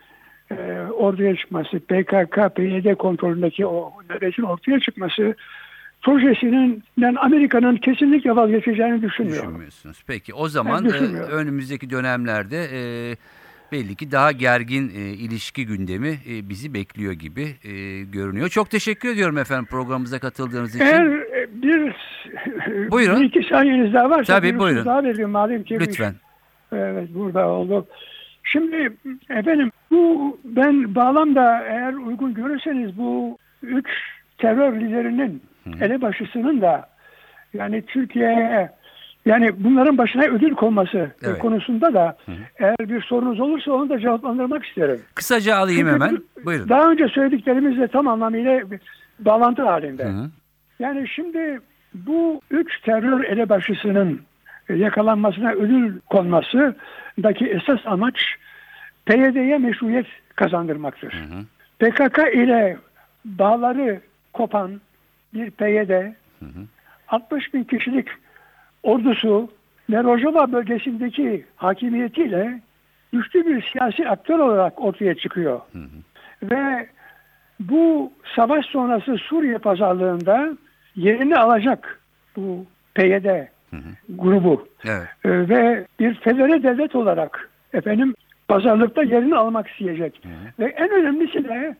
e, 0.51 0.56
ortaya 0.94 1.36
çıkması, 1.36 1.80
PKK, 1.80 2.56
PYD 2.56 2.96
kontrolündeki 2.96 3.66
o 3.66 3.94
devletin 4.10 4.44
ortaya 4.44 4.80
çıkması 4.80 5.36
projesinin 6.01 6.84
ben 6.98 7.16
Amerika'nın 7.16 7.75
kesinlikle 7.75 8.36
vazgeçeceğini 8.36 9.01
düşünmüyorum. 9.01 9.50
Düşünmüyorsunuz. 9.50 10.04
Peki 10.08 10.34
o 10.34 10.48
zaman 10.48 10.86
e, 10.86 10.90
önümüzdeki 11.22 11.90
dönemlerde 11.90 12.58
e, 12.74 12.82
belli 13.72 13.96
ki 13.96 14.12
daha 14.12 14.32
gergin 14.32 14.90
e, 14.90 15.00
ilişki 15.00 15.66
gündemi 15.66 16.20
e, 16.30 16.50
bizi 16.50 16.74
bekliyor 16.74 17.13
gibi 17.13 17.56
e, 17.63 18.01
görünüyor. 18.04 18.50
Çok 18.50 18.70
teşekkür 18.70 19.10
ediyorum 19.10 19.38
efendim 19.38 19.66
programımıza 19.66 20.20
katıldığınız 20.20 20.75
için. 20.75 20.86
Eğer 20.86 21.06
e, 21.06 21.62
bir, 21.62 21.96
Buyurun. 22.92 23.22
bir 23.22 23.25
iki 23.25 23.44
saniyeniz 23.50 23.94
daha 23.94 24.10
varsa 24.10 24.36
Tabii, 24.40 24.54
bir 24.54 24.60
buyurun. 24.60 24.86
daha 24.86 25.04
vereyim 25.04 25.30
madem 25.30 25.63
ki. 25.63 25.80
Lütfen. 25.80 26.13
Evet 26.72 27.10
burada 27.13 27.48
oldu. 27.48 27.88
Şimdi 28.44 28.94
efendim 29.30 29.72
bu 29.92 30.38
ben 30.44 30.96
bağlamda 30.96 31.63
eğer 31.63 31.94
uygun 31.94 32.34
görürseniz 32.34 32.98
bu 32.98 33.38
üç 33.63 33.88
terör 34.38 34.80
liderinin 34.82 35.42
elebaşısının 35.82 36.62
da 36.62 36.90
yani 37.54 37.82
Türkiye'ye 37.86 38.70
yani 39.25 39.51
bunların 39.63 39.98
başına 39.98 40.24
ödül 40.24 40.54
konması 40.56 41.12
Evet. 41.24 41.40
konusunda 41.40 41.94
da 41.94 42.18
eğer 42.60 42.75
bir 42.80 43.01
sorunuz 43.01 43.40
olursa 43.40 43.72
onu 43.72 43.90
da 43.90 44.00
cevaplandırmak 44.00 44.66
isterim. 44.66 45.01
Kısaca 45.16 45.56
alayım 45.56 45.80
Çünkü 45.88 45.94
hemen. 45.94 46.18
bu- 46.18 46.46
Buyurun. 46.46 46.70
Daha 46.70 46.92
önce 46.92 47.08
söylediklerimizle 47.08 47.88
tam 47.88 48.08
anlamıyla 48.08 48.62
bağlantı 49.20 49.62
halinde. 49.63 50.04
Hı 50.04 50.10
hı. 50.10 50.30
Yani 50.80 51.08
şimdi 51.08 51.60
bu 51.93 52.41
üç 52.51 52.81
terör 52.81 53.24
elebaşısının 53.24 54.21
yakalanmasına 54.69 55.51
ödül 55.51 56.00
konmasındaki 56.00 57.45
esas 57.45 57.79
amaç 57.86 58.15
PYD'ye 59.05 59.57
meşruiyet 59.57 60.05
kazandırmaktır. 60.36 61.13
hı. 61.13 61.45
PKK 61.79 62.17
ile 62.33 62.77
bağları 63.25 64.01
kopan 64.33 64.81
bir 65.33 65.51
PYD 65.51 66.13
60 67.07 67.53
bin 67.53 67.63
kişilik 67.63 68.07
ordusu 68.83 69.51
ve 69.89 70.03
Rojava 70.03 70.51
bölgesindeki 70.51 71.45
hakimiyetiyle 71.55 72.62
güçlü 73.13 73.45
bir 73.45 73.71
siyasi 73.71 74.10
aktör 74.10 74.39
olarak 74.39 74.81
ortaya 74.81 75.15
çıkıyor. 75.15 75.62
Ve 76.43 76.88
bu 77.60 78.12
savaş 78.36 78.65
sonrası 78.65 79.17
Suriye 79.17 79.57
pazarlığında 79.57 80.57
yerini 81.01 81.38
alacak 81.38 82.00
bu 82.36 82.65
PYD 82.96 83.48
grubu 84.10 84.67
Evet. 84.86 85.08
Ee, 85.25 85.29
ve 85.50 85.86
bir 86.00 86.13
federe 86.13 86.63
devlet 86.63 86.96
olarak 86.96 87.50
efendim 87.74 88.15
pazarlıkta 88.48 89.03
yerini 89.03 89.36
almak 89.36 89.67
isteyecek. 89.67 90.22
Ve 90.60 90.65
en 90.65 90.89
önemlisi 90.89 91.43
de 91.43 91.75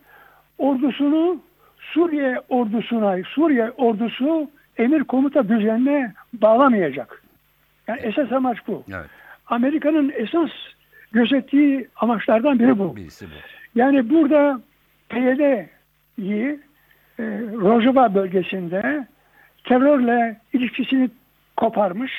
ordusunu 0.58 1.42
Suriye 1.80 2.42
ordusuna, 2.50 3.18
Suriye 3.24 3.72
ordusu 3.72 4.50
emir 4.78 5.04
komuta 5.04 5.50
düzenine 5.50 6.14
bağlamayacak. 6.34 7.24
Yani 7.88 8.00
esas 8.02 8.32
amaç 8.32 8.58
bu. 8.68 8.84
Evet. 8.90 9.06
Amerika'nın 9.48 10.14
esas 10.16 10.50
gözettiği 11.12 11.88
amaçlardan 11.96 12.60
biri 12.60 12.80
bu. 12.80 12.96
Birisi 12.96 13.26
bu. 13.26 13.30
Yani 13.76 14.10
burada 14.10 14.62
PYD'yi 15.10 16.60
e, 17.22 17.24
Rojava 17.62 18.16
bölgesinde 18.16 19.08
terörle 19.64 20.38
ilişkisini 20.54 21.10
koparmış, 21.58 22.12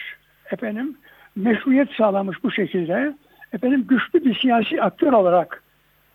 efendim 0.53 0.97
meşruiyet 1.37 1.91
sağlamış 1.91 2.45
bu 2.45 2.51
şekilde, 2.51 3.15
efendim 3.53 3.85
güçlü 3.89 4.25
bir 4.25 4.35
siyasi 4.35 4.83
aktör 4.83 5.13
olarak 5.13 5.63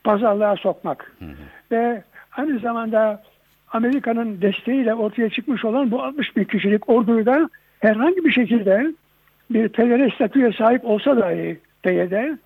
pazarlığa 0.04 0.56
sokmak 0.56 1.16
ve 1.72 2.04
aynı 2.38 2.60
zamanda 2.60 3.24
Amerika'nın 3.74 4.42
desteğiyle 4.42 4.94
ortaya 4.94 5.30
çıkmış 5.30 5.66
olan 5.66 5.92
bu 5.92 6.04
60 6.04 6.38
bin 6.38 6.44
kişilik 6.44 6.90
orduyu 6.90 7.26
da 7.26 7.50
herhangi 7.80 8.26
bir 8.26 8.32
şekilde 8.32 8.94
bir 9.50 9.70
PYD 9.70 10.14
statüye 10.16 10.52
sahip 10.52 10.86
olsa 10.86 11.18
dahi 11.18 11.60
PYD 11.84 12.38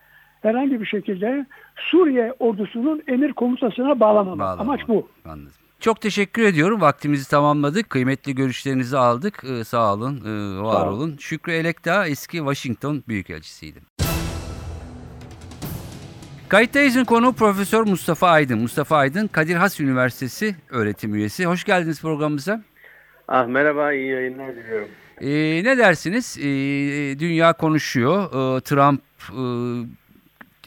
herhangi 0.41 0.81
bir 0.81 0.85
şekilde 0.85 1.45
Suriye 1.75 2.33
ordusunun 2.39 3.03
emir 3.07 3.33
komutasına 3.33 3.99
bağlamamak. 3.99 4.39
Bağlama. 4.39 4.61
Amaç 4.61 4.87
bu. 4.87 5.09
Anladım. 5.25 5.60
Çok 5.81 6.01
teşekkür 6.01 6.43
ediyorum. 6.43 6.81
Vaktimizi 6.81 7.29
tamamladık. 7.29 7.89
Kıymetli 7.89 8.35
görüşlerinizi 8.35 8.97
aldık. 8.97 9.43
Ee, 9.43 9.63
sağ 9.63 9.93
olun, 9.93 10.15
e, 10.25 10.61
var 10.61 10.73
Sağ 10.73 10.89
olun. 10.89 10.97
olun. 10.97 11.17
Şükrü 11.19 11.51
Elekdağ 11.51 12.07
eski 12.07 12.37
Washington 12.37 13.03
Büyükelçisiydi. 13.07 13.79
Kayıttayız'ın 16.49 17.05
konu 17.05 17.33
Profesör 17.33 17.83
Mustafa 17.83 18.29
Aydın. 18.29 18.59
Mustafa 18.59 18.97
Aydın, 18.97 19.27
Kadir 19.27 19.55
Has 19.55 19.79
Üniversitesi 19.79 20.55
öğretim 20.69 21.15
üyesi. 21.15 21.45
Hoş 21.45 21.63
geldiniz 21.63 22.01
programımıza. 22.01 22.63
Ah 23.27 23.47
merhaba, 23.47 23.93
iyi 23.93 24.07
yayınlar 24.07 24.55
diliyorum. 24.55 24.87
Ee, 25.21 25.63
ne 25.63 25.77
dersiniz? 25.77 26.37
Ee, 26.39 26.43
dünya 27.19 27.53
konuşuyor. 27.53 28.23
Ee, 28.25 28.61
Trump 28.61 29.01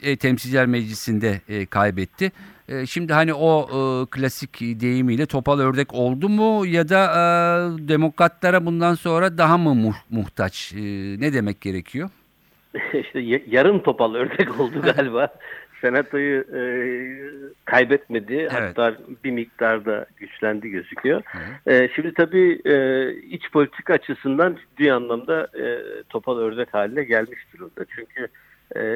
e, 0.03 0.15
Temsilciler 0.17 0.65
Meclisi'nde 0.65 1.41
e, 1.49 1.65
kaybetti. 1.65 2.31
E, 2.69 2.85
şimdi 2.85 3.13
hani 3.13 3.33
o 3.33 3.61
e, 3.69 4.05
klasik 4.11 4.59
deyimiyle 4.61 5.25
topal 5.25 5.59
ördek 5.59 5.93
oldu 5.93 6.29
mu 6.29 6.65
ya 6.65 6.89
da 6.89 7.05
e, 7.05 7.87
demokratlara 7.87 8.65
bundan 8.65 8.93
sonra 8.95 9.37
daha 9.37 9.57
mı 9.57 9.75
mu- 9.75 9.95
muhtaç? 10.09 10.73
E, 10.73 10.81
ne 11.19 11.33
demek 11.33 11.61
gerekiyor? 11.61 12.09
işte 12.93 13.19
ya- 13.19 13.39
yarım 13.47 13.83
topal 13.83 14.13
ördek 14.15 14.59
oldu 14.59 14.81
galiba. 14.81 15.27
Senatoyu 15.81 16.41
e, 16.41 16.61
kaybetmedi. 17.65 18.47
Hatta 18.51 18.95
bir 19.23 19.31
miktarda 19.31 20.05
güçlendi 20.17 20.69
gözüküyor. 20.69 21.21
E, 21.67 21.89
şimdi 21.95 22.13
tabii 22.13 22.61
e, 22.65 22.75
iç 23.29 23.51
politika 23.51 23.93
açısından 23.93 24.57
ciddi 24.61 24.93
anlamda 24.93 25.47
e, 25.59 25.63
topal 26.09 26.37
ördek 26.37 26.73
haline 26.73 27.03
gelmiş 27.03 27.39
durumda. 27.53 27.85
Çünkü 27.95 28.21
e, 28.23 28.27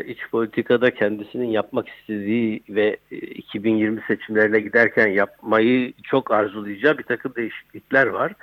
iç 0.08 0.20
politikada 0.32 0.92
kendisinin 0.92 1.48
yapmak 1.48 1.90
istediği 1.90 2.64
ve 2.70 2.98
e, 3.12 3.16
2020 3.18 4.02
seçimlerine 4.08 4.60
giderken 4.60 5.08
yapmayı 5.08 5.94
çok 6.04 6.32
arzulayacağı 6.32 6.98
bir 6.98 7.04
takım 7.04 7.36
değişiklikler 7.36 8.08
var. 8.08 8.34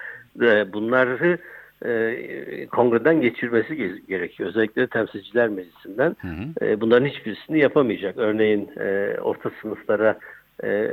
e, 0.42 0.72
bunları 0.72 1.38
e, 1.84 2.66
kongreden 2.66 3.20
geçirmesi 3.20 3.76
gerekiyor. 4.08 4.48
Özellikle 4.48 4.86
temsilciler 4.86 5.48
meclisinden. 5.48 6.16
Hı 6.20 6.28
hı. 6.28 6.66
E, 6.66 6.80
bunların 6.80 7.06
hiçbirisini 7.06 7.58
yapamayacak. 7.58 8.18
Örneğin 8.18 8.70
e, 8.80 9.16
orta 9.20 9.50
sınıflara 9.62 10.18
e, 10.64 10.88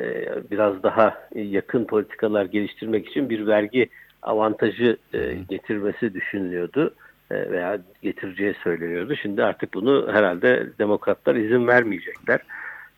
biraz 0.52 0.84
daha 0.84 1.28
yakın 1.36 1.86
politikalar 1.86 2.46
geliştirmek 2.46 3.08
için 3.08 3.30
bir 3.30 3.48
vergi 3.48 3.90
avantajı 4.22 4.98
e, 5.14 5.34
getirmesi 5.50 6.14
düşünülüyordu 6.14 6.88
e, 6.88 7.04
veya 7.52 7.80
getireceği 8.02 8.56
söyleniyordu. 8.64 9.16
Şimdi 9.16 9.44
artık 9.44 9.74
bunu 9.74 10.14
herhalde 10.14 10.68
demokratlar 10.80 11.36
izin 11.36 11.68
vermeyecekler. 11.68 12.40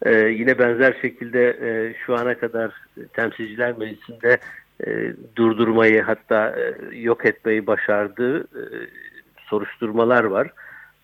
E, 0.05 0.15
yine 0.15 0.59
benzer 0.59 0.97
şekilde 1.01 1.49
e, 1.61 1.93
şu 2.05 2.15
ana 2.15 2.37
kadar 2.37 2.71
temsilciler 3.13 3.77
meclisinde 3.77 4.37
e, 4.87 5.13
durdurmayı 5.35 6.01
hatta 6.01 6.55
e, 6.59 6.97
yok 6.97 7.25
etmeyi 7.25 7.67
başardığı 7.67 8.41
e, 8.41 8.63
soruşturmalar 9.37 10.23
var. 10.23 10.51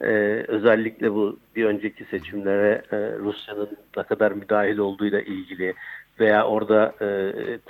Ee, 0.03 0.45
özellikle 0.47 1.13
bu 1.13 1.39
bir 1.55 1.65
önceki 1.65 2.05
seçimlere 2.05 2.81
e, 2.91 2.97
Rusya'nın 2.97 3.69
ne 3.97 4.03
kadar 4.03 4.31
müdahil 4.31 4.77
olduğuyla 4.77 5.21
ilgili 5.21 5.73
veya 6.19 6.47
orada 6.47 6.95
e, 7.01 7.07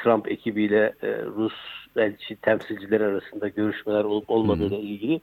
Trump 0.04 0.32
ekibiyle 0.32 0.94
e, 1.04 1.08
Rus 1.26 1.54
elçi 1.96 2.36
temsilciler 2.36 3.02
arasında 3.02 3.48
görüşmeler 3.48 4.04
olup 4.04 4.30
olmadığıyla 4.30 4.78
ilgili 4.78 5.22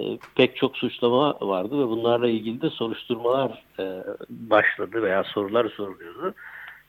e, 0.00 0.18
pek 0.36 0.56
çok 0.56 0.76
suçlama 0.76 1.36
vardı 1.40 1.78
ve 1.78 1.88
bunlarla 1.88 2.28
ilgili 2.28 2.60
de 2.60 2.70
soruşturmalar 2.70 3.64
e, 3.78 4.04
başladı 4.30 5.02
veya 5.02 5.24
sorular 5.24 5.68
soruluyordu. 5.68 6.34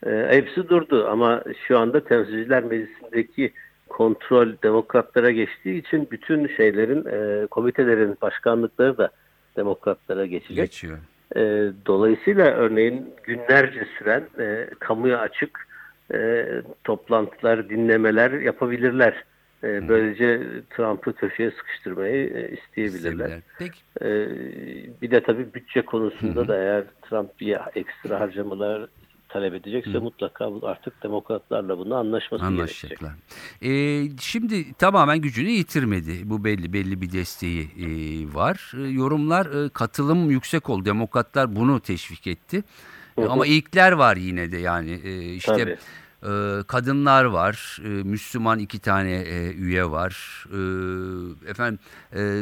E, 0.06 0.28
hepsi 0.30 0.70
durdu 0.70 1.08
ama 1.10 1.44
şu 1.68 1.80
anda 1.80 2.04
Temsilciler 2.04 2.64
Meclisi'ndeki 2.64 3.54
kontrol 3.90 4.48
demokratlara 4.64 5.32
geçtiği 5.32 5.80
için 5.80 6.08
bütün 6.12 6.48
şeylerin, 6.58 7.06
e, 7.06 7.48
komitelerin 7.48 8.18
başkanlıkları 8.22 8.98
da 8.98 9.10
demokratlara 9.58 10.26
geçecek. 10.26 10.56
Geçiyor. 10.56 10.98
E, 11.36 11.42
dolayısıyla 11.86 12.46
örneğin 12.46 13.14
günlerce 13.24 13.88
süren 13.98 14.24
e, 14.40 14.68
kamuya 14.80 15.20
açık 15.20 15.68
e, 16.14 16.46
toplantılar, 16.84 17.70
dinlemeler 17.70 18.32
yapabilirler. 18.32 19.24
E, 19.64 19.88
böylece 19.88 20.42
Trump'ı 20.70 21.14
köşeye 21.14 21.52
sıkıştırmayı 21.52 22.34
e, 22.34 22.58
isteyebilirler. 22.58 23.42
Peki. 23.60 23.80
E, 24.02 24.10
bir 25.02 25.12
de 25.12 25.24
tabii 25.24 25.54
bütçe 25.54 25.82
konusunda 25.82 26.48
da 26.48 26.58
eğer 26.58 26.84
Trump 27.10 27.40
bir 27.40 27.58
ekstra 27.76 28.20
harcamalar 28.20 28.88
talep 29.32 29.54
edecekse 29.54 29.94
Hı. 29.94 30.02
mutlaka 30.02 30.50
artık 30.64 31.04
demokratlarla 31.04 31.78
bunu 31.78 31.96
anlaşması 31.96 32.46
Anlaşacaklar. 32.46 33.12
Ee, 33.62 34.04
şimdi 34.20 34.74
tamamen 34.74 35.22
gücünü 35.22 35.50
yitirmedi. 35.50 36.30
Bu 36.30 36.44
belli 36.44 36.74
belli 36.74 37.02
bir 37.02 37.12
desteği 37.12 37.64
e, 37.64 37.88
var. 38.34 38.72
E, 38.78 38.88
yorumlar 38.88 39.66
e, 39.66 39.70
katılım 39.70 40.32
yüksek 40.32 40.70
oldu. 40.70 40.86
Demokratlar 40.86 41.56
bunu 41.56 41.80
teşvik 41.80 42.28
etti. 42.28 42.64
Hı 43.16 43.22
hı. 43.22 43.30
Ama 43.30 43.46
ilkler 43.46 43.92
var 43.92 44.18
yine 44.18 44.52
de 44.52 44.58
yani 44.58 44.92
e, 45.04 45.34
işte 45.34 45.58
Tabii. 45.58 45.78
E, 46.24 46.64
kadınlar 46.68 47.26
var, 47.26 47.80
e, 47.84 47.88
Müslüman 47.88 48.60
iki 48.60 48.80
tane 48.80 49.12
e, 49.12 49.54
üye 49.54 49.92
var. 49.92 50.46
efendim 51.48 51.80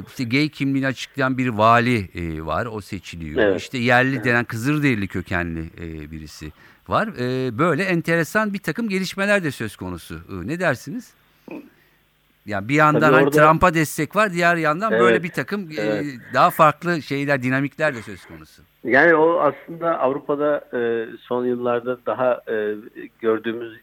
işte 0.08 0.24
gay 0.24 0.50
kimliğini 0.50 0.88
açıklayan 0.88 1.38
bir 1.38 1.48
vali 1.48 2.10
var, 2.46 2.66
o 2.72 2.82
seçiliyor. 2.82 3.42
Evet. 3.44 3.62
İşte 3.62 3.78
yerli 3.78 4.16
evet. 4.16 4.26
denen 4.26 4.46
Kızılderili 4.46 5.08
kökenli 5.08 5.70
birisi 6.12 6.52
var. 6.88 7.18
böyle 7.58 7.84
enteresan 7.84 8.54
bir 8.54 8.60
takım 8.60 8.90
gelişmeler 8.90 9.44
de 9.44 9.52
söz 9.52 9.76
konusu. 9.76 10.20
ne 10.44 10.60
dersiniz? 10.60 11.14
Yani 12.50 12.70
bir 12.70 12.76
yandan 12.76 13.14
hani 13.14 13.26
orada... 13.26 13.38
Trump'a 13.38 13.74
destek 13.74 14.16
var, 14.16 14.34
diğer 14.34 14.56
yandan 14.56 14.92
evet, 14.92 15.02
böyle 15.02 15.24
bir 15.24 15.30
takım 15.30 15.70
evet. 15.80 16.06
daha 16.34 16.50
farklı 16.50 17.02
şeyler, 17.02 17.44
dinamikler 17.44 17.96
de 17.96 18.02
söz 18.02 18.26
konusu. 18.26 18.62
Yani 18.84 19.16
o 19.16 19.40
aslında 19.40 20.00
Avrupa'da 20.00 20.64
e, 20.74 21.08
son 21.22 21.46
yıllarda 21.46 21.98
daha 22.06 22.42
e, 22.52 22.76
gördüğümüz 23.22 23.80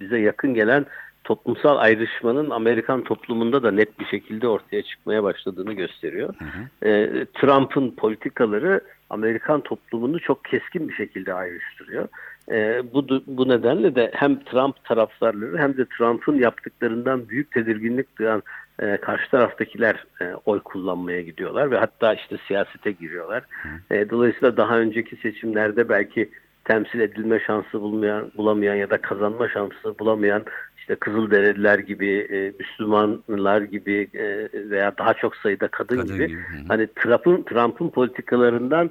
bize 0.00 0.18
yakın 0.18 0.54
gelen 0.54 0.86
toplumsal 1.24 1.76
ayrışmanın 1.76 2.50
Amerikan 2.50 3.04
toplumunda 3.04 3.62
da 3.62 3.70
net 3.70 4.00
bir 4.00 4.06
şekilde 4.06 4.48
ortaya 4.48 4.82
çıkmaya 4.82 5.22
başladığını 5.22 5.72
gösteriyor. 5.72 6.34
Hı 6.38 6.44
hı. 6.44 6.88
E, 6.88 7.26
Trump'ın 7.40 7.90
politikaları 7.90 8.80
Amerikan 9.10 9.60
toplumunu 9.60 10.20
çok 10.20 10.44
keskin 10.44 10.88
bir 10.88 10.94
şekilde 10.94 11.34
ayrıştırıyor. 11.34 12.08
E, 12.50 12.82
bu, 12.94 13.08
bu 13.26 13.48
nedenle 13.48 13.94
de 13.94 14.10
hem 14.14 14.44
Trump 14.44 14.84
taraftarları 14.84 15.58
hem 15.58 15.76
de 15.76 15.84
Trump'ın 15.98 16.38
yaptıklarından 16.38 17.28
büyük 17.28 17.50
tedirginlik 17.50 18.18
duyan 18.18 18.42
e, 18.80 18.96
karşı 18.96 19.30
taraftakiler 19.30 20.04
e, 20.20 20.24
oy 20.46 20.60
kullanmaya 20.60 21.22
gidiyorlar 21.22 21.70
ve 21.70 21.78
hatta 21.78 22.14
işte 22.14 22.36
siyasete 22.46 22.92
giriyorlar. 22.92 23.42
E, 23.90 24.10
dolayısıyla 24.10 24.56
daha 24.56 24.78
önceki 24.78 25.16
seçimlerde 25.16 25.88
belki 25.88 26.30
temsil 26.64 27.00
edilme 27.00 27.40
şansı 27.40 27.80
bulmayan, 27.80 28.32
bulamayan 28.36 28.74
ya 28.74 28.90
da 28.90 29.00
kazanma 29.00 29.48
şansı 29.48 29.98
bulamayan 29.98 30.44
işte 30.78 30.94
Kızılderililer 30.94 31.78
gibi, 31.78 32.10
e, 32.10 32.52
Müslümanlar 32.58 33.60
gibi 33.62 34.08
e, 34.14 34.48
veya 34.70 34.98
daha 34.98 35.14
çok 35.14 35.36
sayıda 35.36 35.68
kadın, 35.68 35.96
kadın 35.96 36.16
gibi, 36.16 36.26
gibi. 36.26 36.40
hani 36.68 36.86
Trump'ın 36.86 37.42
Trump'ın 37.42 37.88
politikalarından 37.88 38.90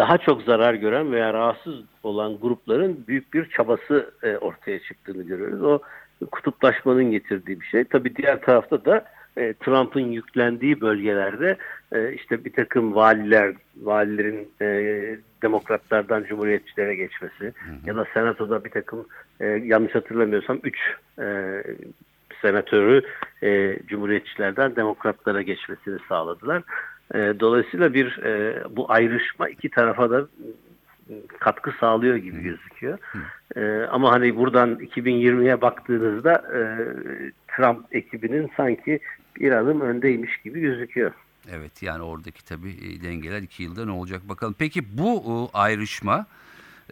daha 0.00 0.18
çok 0.18 0.42
zarar 0.42 0.74
gören 0.74 1.12
veya 1.12 1.34
rahatsız 1.34 1.74
olan 2.02 2.38
grupların 2.40 3.04
büyük 3.08 3.34
bir 3.34 3.50
çabası 3.50 4.14
e, 4.22 4.36
ortaya 4.36 4.82
çıktığını 4.82 5.22
görüyoruz. 5.22 5.62
O 5.62 5.80
kutuplaşmanın 6.26 7.10
getirdiği 7.10 7.60
bir 7.60 7.66
şey. 7.66 7.84
Tabii 7.84 8.16
diğer 8.16 8.40
tarafta 8.40 8.84
da 8.84 9.04
e, 9.36 9.54
Trump'ın 9.54 10.00
yüklendiği 10.00 10.80
bölgelerde 10.80 11.56
e, 11.92 12.12
işte 12.12 12.44
bir 12.44 12.52
takım 12.52 12.94
valiler, 12.94 13.54
valilerin 13.82 14.48
e, 14.62 14.66
demokratlardan 15.42 16.24
cumhuriyetçilere 16.24 16.94
geçmesi 16.94 17.44
hı 17.44 17.48
hı. 17.48 17.74
ya 17.86 17.96
da 17.96 18.04
senatoda 18.14 18.64
bir 18.64 18.70
takım 18.70 19.06
e, 19.40 19.46
yanlış 19.46 19.94
hatırlamıyorsam 19.94 20.60
3 20.64 20.78
e, 21.18 21.62
senatörü 22.42 23.02
e, 23.42 23.78
cumhuriyetçilerden 23.86 24.76
demokratlara 24.76 25.42
geçmesini 25.42 25.98
sağladılar. 26.08 26.62
E, 27.14 27.18
dolayısıyla 27.40 27.94
bir 27.94 28.18
e, 28.18 28.62
bu 28.76 28.92
ayrışma 28.92 29.48
iki 29.48 29.70
tarafa 29.70 30.10
da 30.10 30.28
katkı 31.38 31.72
sağlıyor 31.80 32.16
gibi 32.16 32.42
gözüküyor. 32.42 32.98
E, 33.56 33.86
ama 33.86 34.12
hani 34.12 34.36
buradan 34.36 34.74
2020'ye 34.74 35.60
baktığınızda 35.60 36.32
e, 36.32 36.60
Trump 37.56 37.94
ekibinin 37.94 38.50
sanki 38.56 39.00
bir 39.40 39.52
adım 39.52 39.80
öndeymiş 39.80 40.36
gibi 40.36 40.60
gözüküyor. 40.60 41.12
Evet 41.52 41.82
yani 41.82 42.02
oradaki 42.02 42.44
tabii 42.44 42.70
e, 42.70 43.02
dengeler 43.02 43.42
iki 43.42 43.62
yılda 43.62 43.84
ne 43.84 43.90
olacak 43.90 44.28
bakalım. 44.28 44.54
Peki 44.58 44.98
bu 44.98 45.50
ayrışma 45.54 46.26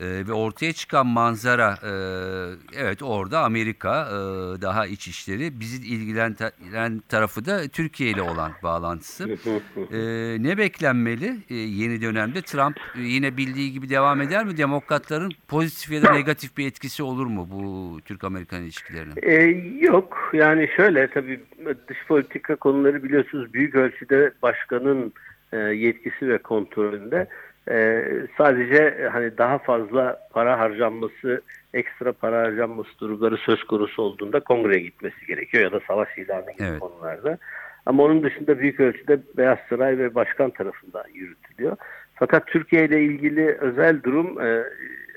e, 0.01 0.27
ve 0.29 0.33
ortaya 0.33 0.73
çıkan 0.73 1.07
manzara 1.07 1.75
e, 1.83 1.93
evet 2.77 3.03
orada 3.03 3.41
Amerika 3.41 4.07
e, 4.07 4.13
daha 4.63 4.87
iç 4.87 5.09
işleri 5.09 5.61
bizi 5.61 5.87
ilgilendiren 5.95 7.03
tarafı 7.09 7.47
da 7.47 7.69
Türkiye 7.69 8.11
ile 8.11 8.23
olan 8.23 8.53
bağlantısı. 8.63 9.29
E, 9.93 9.99
ne 10.43 10.59
beklenmeli 10.59 11.37
e, 11.51 11.55
yeni 11.55 12.03
dönemde 12.03 12.43
Trump 12.43 12.77
e, 12.97 13.01
yine 13.01 13.37
bildiği 13.37 13.73
gibi 13.73 13.91
devam 13.91 14.21
eder 14.21 14.45
mi? 14.45 14.57
Demokratların 14.57 15.33
pozitif 15.49 15.93
ya 15.93 16.03
da 16.03 16.13
negatif 16.13 16.57
bir 16.57 16.67
etkisi 16.67 17.03
olur 17.03 17.27
mu 17.27 17.49
bu 17.51 18.01
Türk-Amerikan 18.05 18.63
ilişkilerine? 18.63 19.13
E, 19.23 19.35
yok 19.81 20.31
yani 20.33 20.69
şöyle 20.77 21.09
tabii 21.11 21.41
dış 21.89 22.07
politika 22.09 22.57
konuları 22.57 23.03
biliyorsunuz 23.03 23.55
büyük 23.55 23.75
ölçüde 23.75 24.33
başkanın 24.43 25.13
e, 25.53 25.57
yetkisi 25.57 26.29
ve 26.29 26.39
kontrolünde. 26.39 27.27
Ee, 27.71 28.05
sadece 28.39 28.77
e, 28.77 29.09
hani 29.09 29.39
daha 29.39 29.59
fazla 29.59 30.29
para 30.33 30.59
harcanması, 30.59 31.43
ekstra 31.75 32.13
para 32.13 32.43
harcanması 32.43 32.99
durumları 33.01 33.37
söz 33.37 33.65
konusu 33.65 34.03
olduğunda 34.03 34.41
kongreye 34.41 34.81
gitmesi 34.81 35.27
gerekiyor 35.27 35.65
ya 35.65 35.73
da 35.73 35.81
savaş 35.89 36.19
ilanı 36.19 36.53
gibi 36.53 36.69
evet. 36.69 36.81
konularda. 36.81 37.39
Ama 37.87 38.03
onun 38.03 38.23
dışında 38.23 38.59
büyük 38.59 38.81
ölçüde 38.81 39.19
Beyaz 39.37 39.59
Saray 39.69 39.99
ve 39.99 40.15
başkan 40.15 40.51
tarafından 40.51 41.05
yürütülüyor. 41.15 41.77
Fakat 42.15 42.47
Türkiye 42.47 42.85
ile 42.85 43.03
ilgili 43.03 43.57
özel 43.61 44.03
durum 44.03 44.41
e, 44.41 44.65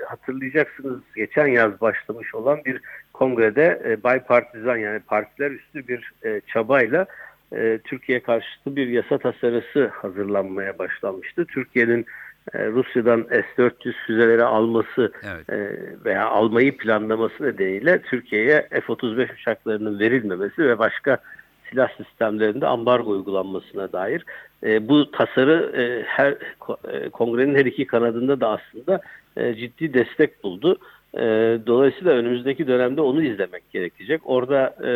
hatırlayacaksınız 0.05 0.99
geçen 1.15 1.47
yaz 1.47 1.81
başlamış 1.81 2.35
olan 2.35 2.59
bir 2.65 2.81
kongrede 3.13 3.81
e, 3.85 3.97
bipartizan 3.97 4.77
yani 4.77 4.99
partiler 4.99 5.51
üstü 5.51 5.87
bir 5.87 6.11
e, 6.25 6.41
çabayla 6.47 7.05
e, 7.53 7.79
Türkiye 7.83 8.19
karşıtı 8.19 8.75
bir 8.75 8.87
yasa 8.87 9.17
tasarısı 9.17 9.87
hazırlanmaya 9.87 10.79
başlanmıştı. 10.79 11.45
Türkiye'nin 11.45 12.05
Rusya'dan 12.55 13.27
S-400 13.29 13.93
füzeleri 14.07 14.43
alması 14.43 15.11
evet. 15.23 15.49
E, 15.49 15.79
veya 16.05 16.29
almayı 16.29 16.77
planlaması 16.77 17.43
nedeniyle 17.43 18.01
Türkiye'ye 18.01 18.67
F-35 18.71 19.33
uçaklarının 19.33 19.99
verilmemesi 19.99 20.63
ve 20.63 20.79
başka 20.79 21.17
silah 21.69 21.89
sistemlerinde 21.97 22.67
ambargo 22.67 23.11
uygulanmasına 23.11 23.91
dair 23.91 24.25
e, 24.63 24.87
bu 24.87 25.11
tasarı 25.11 25.71
her 26.05 26.35
kongrenin 27.11 27.55
her 27.55 27.65
iki 27.65 27.87
kanadında 27.87 28.41
da 28.41 28.49
aslında 28.49 29.01
ciddi 29.55 29.93
destek 29.93 30.43
buldu. 30.43 30.77
E, 31.13 31.19
dolayısıyla 31.67 32.11
önümüzdeki 32.11 32.67
dönemde 32.67 33.01
onu 33.01 33.23
izlemek 33.23 33.71
gerekecek. 33.71 34.21
Orada 34.25 34.75
e, 34.83 34.89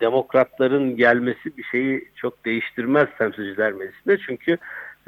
demokratların 0.00 0.96
gelmesi 0.96 1.56
bir 1.56 1.62
şeyi 1.62 2.08
çok 2.16 2.44
değiştirmez 2.44 3.08
temsilciler 3.18 3.72
meclisinde. 3.72 4.18
Çünkü 4.26 4.58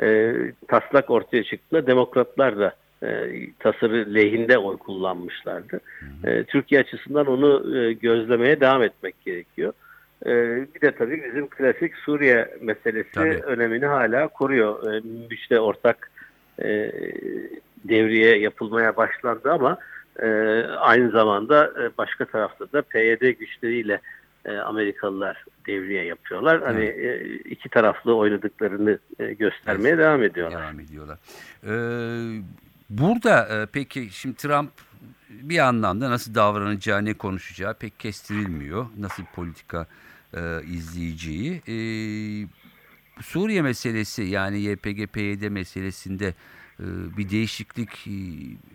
e, 0.03 0.35
taslak 0.69 1.11
ortaya 1.11 1.45
çıktığında 1.45 1.87
demokratlar 1.87 2.59
da 2.59 2.75
e, 3.03 3.07
tasarı 3.59 4.15
lehinde 4.15 4.59
oy 4.59 4.77
kullanmışlardı. 4.77 5.81
E, 6.25 6.45
Türkiye 6.45 6.81
açısından 6.81 7.27
onu 7.27 7.79
e, 7.79 7.93
gözlemeye 7.93 8.61
devam 8.61 8.83
etmek 8.83 9.25
gerekiyor. 9.25 9.73
E, 10.27 10.31
bir 10.75 10.81
de 10.81 10.91
tabii 10.93 11.25
bizim 11.25 11.49
klasik 11.49 11.97
Suriye 11.97 12.49
meselesi 12.61 13.13
tabii. 13.13 13.43
önemini 13.47 13.87
hala 13.87 14.29
koruyor. 14.29 14.95
E, 14.95 15.01
Münbiç'te 15.01 15.61
ortak 15.61 16.11
e, 16.63 16.93
devriye 17.85 18.39
yapılmaya 18.39 18.97
başlandı 18.97 19.53
ama 19.53 19.79
e, 20.23 20.29
aynı 20.79 21.11
zamanda 21.11 21.73
e, 21.83 21.91
başka 21.99 22.25
tarafta 22.25 22.73
da 22.73 22.83
PYD 22.83 23.39
güçleriyle 23.39 24.01
e, 24.49 24.59
Amerikalılar 24.59 25.45
devriye 25.67 26.05
yapıyorlar. 26.05 26.63
Hani 26.63 26.85
e, 26.85 27.35
iki 27.35 27.69
taraflı 27.69 28.17
oynadıklarını 28.17 28.99
e, 29.19 29.33
göstermeye 29.33 29.89
evet. 29.89 29.99
devam 29.99 30.23
ediyorlar. 30.23 30.63
Devam 30.63 30.81
ediyorlar. 30.81 31.19
Ee, 31.65 32.43
burada 32.91 33.63
e, 33.63 33.67
peki 33.73 34.09
şimdi 34.11 34.37
Trump 34.37 34.71
bir 35.31 35.59
anlamda 35.59 36.11
nasıl 36.11 36.35
davranacağı, 36.35 37.05
ne 37.05 37.15
konuşacağı 37.15 37.75
pek 37.75 37.99
kestirilmiyor. 37.99 38.87
Nasıl 38.99 39.23
politika 39.35 39.87
e, 40.35 40.41
izleyeceği. 40.63 41.63
E, 41.69 41.77
Suriye 43.23 43.63
meselesi 43.63 44.23
yani 44.23 44.59
YPG-PYD 44.59 45.51
meselesinde 45.51 46.35
bir 47.17 47.31
değişiklik 47.31 48.07
e, 48.07 48.17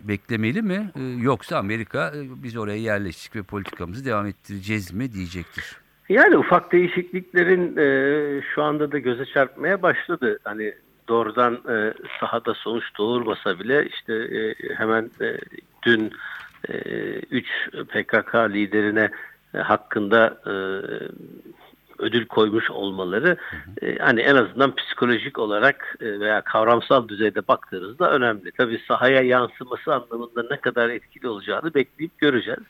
beklemeli 0.08 0.62
mi? 0.62 0.90
E, 0.96 1.02
yoksa 1.02 1.58
Amerika 1.58 2.12
biz 2.14 2.56
oraya 2.56 2.78
yerleştik 2.78 3.36
ve 3.36 3.42
politikamızı 3.42 4.04
devam 4.04 4.26
ettireceğiz 4.26 4.92
mi 4.92 5.12
diyecektir. 5.12 5.76
Yani 6.08 6.36
ufak 6.36 6.72
değişikliklerin 6.72 7.76
e, 7.76 8.42
şu 8.54 8.62
anda 8.62 8.92
da 8.92 8.98
göze 8.98 9.24
çarpmaya 9.26 9.82
başladı. 9.82 10.38
Hani 10.44 10.74
doğrudan 11.08 11.54
e, 11.54 11.94
sahada 12.20 12.54
sonuç 12.54 12.84
doğurmasa 12.98 13.58
bile 13.58 13.86
işte 13.86 14.14
e, 14.14 14.54
hemen 14.74 15.10
e, 15.20 15.38
dün 15.82 16.12
3 17.30 17.46
e, 17.72 17.84
PKK 17.84 18.34
liderine 18.34 19.10
e, 19.54 19.58
hakkında 19.58 20.38
e, 20.46 20.54
ödül 21.98 22.26
koymuş 22.26 22.70
olmaları 22.70 23.36
e, 23.82 23.98
hani 23.98 24.20
en 24.20 24.36
azından 24.36 24.74
psikolojik 24.74 25.38
olarak 25.38 25.96
e, 26.00 26.20
veya 26.20 26.40
kavramsal 26.40 27.08
düzeyde 27.08 27.48
baktığınızda 27.48 28.10
önemli. 28.10 28.52
Tabii 28.52 28.80
sahaya 28.88 29.22
yansıması 29.22 29.94
anlamında 29.94 30.44
ne 30.50 30.56
kadar 30.56 30.88
etkili 30.88 31.28
olacağını 31.28 31.74
bekleyip 31.74 32.18
göreceğiz. 32.18 32.60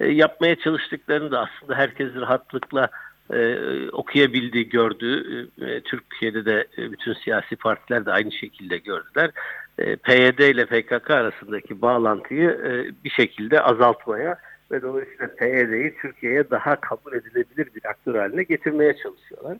E, 0.00 0.08
yapmaya 0.08 0.56
çalıştıklarını 0.56 1.30
da 1.30 1.40
aslında 1.40 1.78
herkes 1.78 2.14
rahatlıkla 2.14 2.88
e, 3.32 3.58
okuyabildiği, 3.92 4.68
gördüğü, 4.68 5.48
e, 5.60 5.80
Türkiye'de 5.80 6.44
de 6.44 6.66
e, 6.78 6.92
bütün 6.92 7.12
siyasi 7.12 7.56
partiler 7.56 8.06
de 8.06 8.12
aynı 8.12 8.32
şekilde 8.32 8.78
gördüler. 8.78 9.30
E, 9.78 9.96
PYD 9.96 10.38
ile 10.38 10.66
PKK 10.66 11.10
arasındaki 11.10 11.82
bağlantıyı 11.82 12.50
e, 12.50 13.04
bir 13.04 13.10
şekilde 13.10 13.60
azaltmaya 13.60 14.38
ve 14.70 14.82
dolayısıyla 14.82 15.34
PYD'yi 15.36 15.94
Türkiye'ye 16.02 16.50
daha 16.50 16.76
kabul 16.76 17.12
edilebilir 17.12 17.68
bir 17.74 17.84
aktör 17.84 18.14
haline 18.14 18.42
getirmeye 18.42 18.96
çalışıyorlar. 18.96 19.58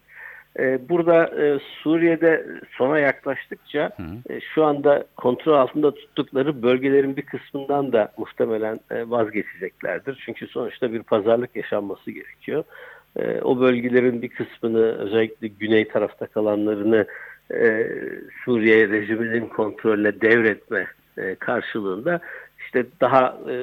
Ee, 0.59 0.79
burada 0.89 1.43
e, 1.43 1.59
Suriye'de 1.83 2.47
sona 2.71 2.99
yaklaştıkça 2.99 3.91
e, 4.31 4.41
şu 4.41 4.65
anda 4.65 5.05
kontrol 5.17 5.53
altında 5.53 5.95
tuttukları 5.95 6.63
bölgelerin 6.63 7.17
bir 7.17 7.23
kısmından 7.23 7.93
da 7.93 8.13
muhtemelen 8.17 8.81
e, 8.91 9.11
vazgeçeceklerdir. 9.11 10.23
Çünkü 10.27 10.47
sonuçta 10.47 10.93
bir 10.93 11.03
pazarlık 11.03 11.57
yaşanması 11.57 12.11
gerekiyor. 12.11 12.65
O 13.43 13.61
bölgelerin 13.61 14.23
bir 14.23 14.29
kısmını 14.29 14.99
özellikle 14.99 15.49
güney 15.49 15.89
tarafta 15.89 16.27
kalanlarını 16.27 17.07
Suriye 18.45 18.89
rejiminin 18.89 19.49
kontrolüne 19.49 20.21
devretme 20.21 20.87
karşılığında 21.39 22.21
işte 22.71 22.87
daha 23.01 23.39
e, 23.49 23.55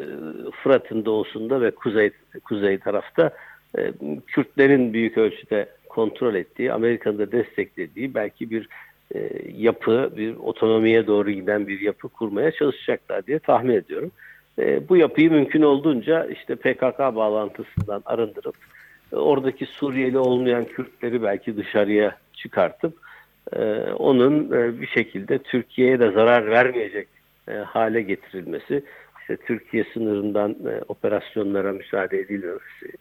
Fırat'ın 0.63 1.06
doğusunda 1.06 1.62
ve 1.62 1.72
kuzey 1.72 2.12
kuzey 2.43 2.78
tarafta 2.78 3.32
e, 3.78 3.91
Kürtlerin 4.28 4.93
büyük 4.93 5.17
ölçüde 5.17 5.70
kontrol 5.89 6.36
ettiği, 6.36 6.74
Amerika'nın 6.74 7.17
da 7.17 7.32
desteklediği 7.32 8.13
belki 8.13 8.50
bir 8.50 8.67
e, 9.15 9.30
yapı, 9.58 10.12
bir 10.17 10.36
otonomiye 10.36 11.08
doğru 11.08 11.32
giden 11.32 11.67
bir 11.67 11.80
yapı 11.80 12.10
kurmaya 12.10 12.52
çalışacaklar 12.52 13.28
diye 13.28 13.39
tahmin 13.39 13.74
ediyorum. 13.74 14.12
E, 14.60 14.89
bu 14.89 14.98
yapıyı 14.98 15.32
mümkün 15.32 15.62
olduğunca 15.62 16.26
işte 16.26 16.56
PKK 16.56 17.00
bağlantısından 17.00 18.02
arındırıp 18.06 18.56
e, 19.13 19.15
oradaki 19.15 19.65
Suriyeli 19.65 20.17
olmayan 20.17 20.65
Kürtleri 20.65 21.24
belki 21.24 21.58
dışarıya 21.58 22.17
çıkartıp 22.34 22.98
e, 23.54 23.62
onun 23.91 24.52
e, 24.52 24.82
bir 24.82 24.88
şekilde 24.88 25.38
Türkiye'ye 25.38 26.00
de 26.00 26.12
zarar 26.12 26.48
vermeyecek 26.48 27.16
e, 27.47 27.53
hale 27.53 28.01
getirilmesi, 28.01 28.83
işte 29.21 29.38
Türkiye 29.38 29.86
sınırından 29.93 30.51
e, 30.51 30.81
operasyonlara 30.88 31.71
müsaade 31.71 32.19
edilmemesi, 32.19 32.91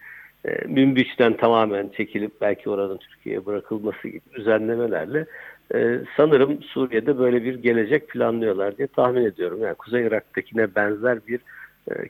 e, 0.44 0.50
Münbiç'ten 0.68 1.37
tamamen 1.37 1.88
çekilip 1.96 2.40
belki 2.40 2.70
oranın 2.70 2.98
Türkiye'ye 2.98 3.46
bırakılması 3.46 4.09
gibi 4.09 4.20
düzenlemelerle 4.35 5.26
e, 5.74 6.00
sanırım 6.16 6.62
Suriye'de 6.62 7.18
böyle 7.18 7.44
bir 7.44 7.54
gelecek 7.54 8.09
planlıyorlar 8.09 8.78
diye 8.78 8.88
tahmin 8.88 9.24
ediyorum. 9.24 9.61
Yani 9.62 9.74
Kuzey 9.74 10.06
Irak'takine 10.06 10.74
benzer 10.74 11.26
bir 11.26 11.40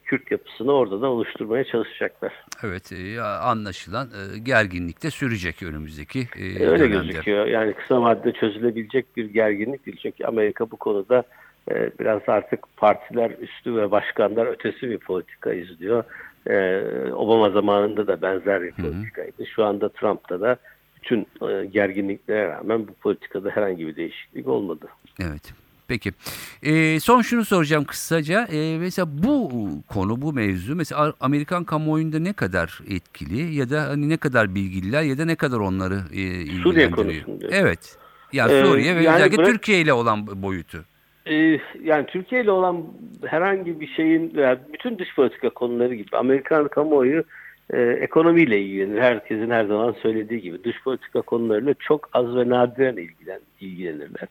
Kürt 0.05 0.31
yapısını 0.31 0.73
orada 0.73 1.01
da 1.01 1.07
oluşturmaya 1.07 1.65
çalışacaklar. 1.65 2.33
Evet 2.65 2.93
anlaşılan 3.43 4.09
gerginlik 4.43 5.03
de 5.03 5.11
sürecek 5.11 5.63
önümüzdeki 5.63 6.29
Öyle 6.39 6.61
dönemde. 6.61 6.87
gözüküyor. 6.87 7.47
Yani 7.47 7.73
kısa 7.73 8.03
vadede 8.03 8.33
çözülebilecek 8.33 9.17
bir 9.17 9.25
gerginlik 9.25 9.87
değil. 9.87 9.99
Çünkü 10.03 10.25
Amerika 10.25 10.71
bu 10.71 10.77
konuda 10.77 11.25
e, 11.71 11.91
biraz 12.01 12.23
artık 12.27 12.65
partiler 12.77 13.31
üstü 13.31 13.77
ve 13.77 13.91
başkanlar 13.91 14.47
ötesi 14.47 14.91
bir 14.91 14.99
politika 14.99 15.53
izliyor. 15.53 16.05
E, 16.47 16.83
Obama 17.13 17.51
zamanında 17.51 18.07
da 18.07 18.23
benzer 18.23 18.63
bir 18.63 18.73
politikaydı. 18.73 19.47
Şu 19.47 19.65
anda 19.65 19.89
Trump'ta 19.89 20.41
da 20.41 20.57
bütün 20.97 21.27
e, 21.49 21.67
gerginliklere 21.67 22.49
rağmen 22.49 22.89
bu 22.89 22.93
politikada 22.93 23.51
herhangi 23.51 23.87
bir 23.87 23.97
değişiklik 23.97 24.49
olmadı. 24.49 24.87
Evet. 25.21 25.53
Peki. 25.89 26.13
E, 26.63 27.01
son 27.01 27.23
şunu 27.23 27.45
soracağım 27.45 27.85
kısaca. 27.85 28.49
E, 28.53 28.79
mesela 28.79 29.07
bu 29.23 29.51
konu, 29.89 30.23
bu 30.23 30.33
mevzu 30.33 30.77
mesela 30.77 31.13
Amerikan 31.21 31.65
kamuoyunda 31.65 32.19
ne 32.19 32.33
kadar 32.33 32.81
etkili 32.91 33.55
ya 33.55 33.71
da 33.71 33.83
hani 33.83 34.09
ne 34.09 34.17
kadar 34.17 34.55
bilgililer 34.55 35.03
ya 35.03 35.19
da 35.19 35.25
ne 35.25 35.37
kadar 35.37 35.59
onları 35.59 36.01
e, 36.13 36.21
ilgilendiriyor? 36.21 36.63
Suriye 36.63 36.91
konusunda. 36.91 37.47
Evet. 37.51 37.99
Yani 38.33 38.67
Suriye 38.67 38.93
ee, 38.93 38.97
ve 38.97 39.03
yani 39.03 39.15
özellikle 39.15 39.39
bırak... 39.39 39.49
Türkiye 39.49 39.81
ile 39.81 39.93
olan 39.93 40.43
boyutu. 40.43 40.85
Ee, 41.27 41.61
yani 41.83 42.07
Türkiye 42.07 42.43
ile 42.43 42.51
olan 42.51 42.85
herhangi 43.27 43.81
bir 43.81 43.87
şeyin 43.87 44.33
yani 44.35 44.59
bütün 44.73 44.99
dış 44.99 45.15
politika 45.15 45.51
konuları 45.51 45.95
gibi 45.95 46.17
Amerikan 46.17 46.69
kamuoyu 46.69 47.25
e, 47.73 47.83
ekonomiyle 47.83 48.61
ilgilenir. 48.61 49.01
Herkesin 49.01 49.51
her 49.51 49.65
zaman 49.65 49.97
söylediği 50.03 50.41
gibi 50.41 50.65
dış 50.65 50.83
politika 50.83 51.23
konularıyla 51.23 51.75
çok 51.79 52.09
az 52.13 52.37
ve 52.37 52.49
nadiren 52.49 52.97
ilgilen, 52.97 53.41
ilgilenirler. 53.61 54.29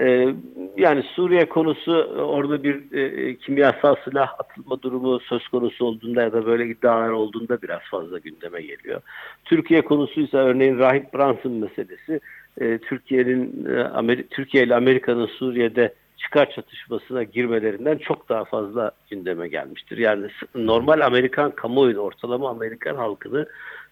E, 0.00 0.34
yani 0.76 1.02
Suriye 1.02 1.48
konusu 1.48 1.92
orada 2.16 2.62
bir 2.62 2.92
e, 2.92 3.36
kimyasal 3.36 3.94
silah 4.04 4.34
atılma 4.38 4.82
durumu 4.82 5.20
söz 5.20 5.48
konusu 5.48 5.84
olduğunda 5.84 6.22
ya 6.22 6.32
da 6.32 6.46
böyle 6.46 6.66
iddialar 6.66 7.10
olduğunda 7.10 7.62
biraz 7.62 7.80
fazla 7.90 8.18
gündeme 8.18 8.62
geliyor. 8.62 9.00
Türkiye 9.44 9.82
konusu 9.82 10.20
ise 10.20 10.36
örneğin 10.36 10.78
Rahip 10.78 11.14
Brunson 11.14 11.52
meselesi 11.52 12.20
e, 12.60 12.78
Türkiye'nin 12.78 13.66
e, 14.08 14.22
Türkiye 14.30 14.64
ile 14.64 14.74
Amerika'nın 14.74 15.26
Suriye'de 15.26 15.94
çıkar 16.22 16.50
çatışmasına 16.50 17.22
girmelerinden 17.22 17.98
çok 17.98 18.28
daha 18.28 18.44
fazla 18.44 18.90
gündeme 19.10 19.48
gelmiştir. 19.48 19.98
Yani 19.98 20.26
normal 20.54 21.00
Amerikan 21.00 21.50
kamuoyu, 21.50 21.98
ortalama 21.98 22.50
Amerikan 22.50 22.96
halkını 22.96 23.46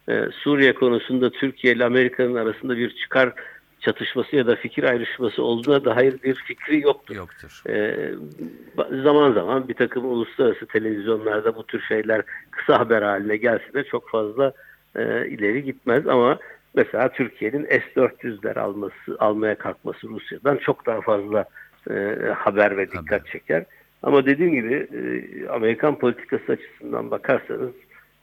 e, 0.08 0.24
Suriye 0.42 0.74
konusunda 0.74 1.30
Türkiye 1.30 1.74
ile 1.74 1.84
Amerika'nın 1.84 2.34
arasında 2.34 2.76
bir 2.76 2.96
çıkar 2.96 3.32
çatışması 3.80 4.36
ya 4.36 4.46
da 4.46 4.56
fikir 4.56 4.84
ayrışması 4.84 5.42
olduğuna 5.42 5.84
dair 5.84 6.22
bir 6.22 6.34
fikri 6.34 6.80
yoktur. 6.80 7.16
Yoktur. 7.16 7.62
E, 7.68 7.96
zaman 9.02 9.32
zaman 9.32 9.68
bir 9.68 9.74
takım 9.74 10.04
uluslararası 10.04 10.66
televizyonlarda 10.66 11.56
bu 11.56 11.66
tür 11.66 11.82
şeyler 11.82 12.22
kısa 12.50 12.78
haber 12.78 13.02
haline 13.02 13.36
gelse 13.36 13.74
de 13.74 13.84
çok 13.84 14.10
fazla 14.10 14.52
e, 14.96 15.28
ileri 15.28 15.64
gitmez 15.64 16.06
ama 16.06 16.38
mesela 16.74 17.08
Türkiye'nin 17.12 17.64
S-400'ler 17.64 18.58
alması 18.58 19.16
almaya 19.18 19.54
kalkması 19.54 20.08
Rusya'dan 20.08 20.56
çok 20.56 20.86
daha 20.86 21.00
fazla 21.00 21.44
e, 21.90 22.16
haber 22.36 22.76
ve 22.76 22.86
dikkat 22.86 23.20
haber. 23.20 23.32
çeker. 23.32 23.64
Ama 24.02 24.26
dediğim 24.26 24.52
gibi 24.52 24.74
e, 24.74 25.48
Amerikan 25.48 25.98
politikası 25.98 26.52
açısından 26.52 27.10
bakarsanız 27.10 27.72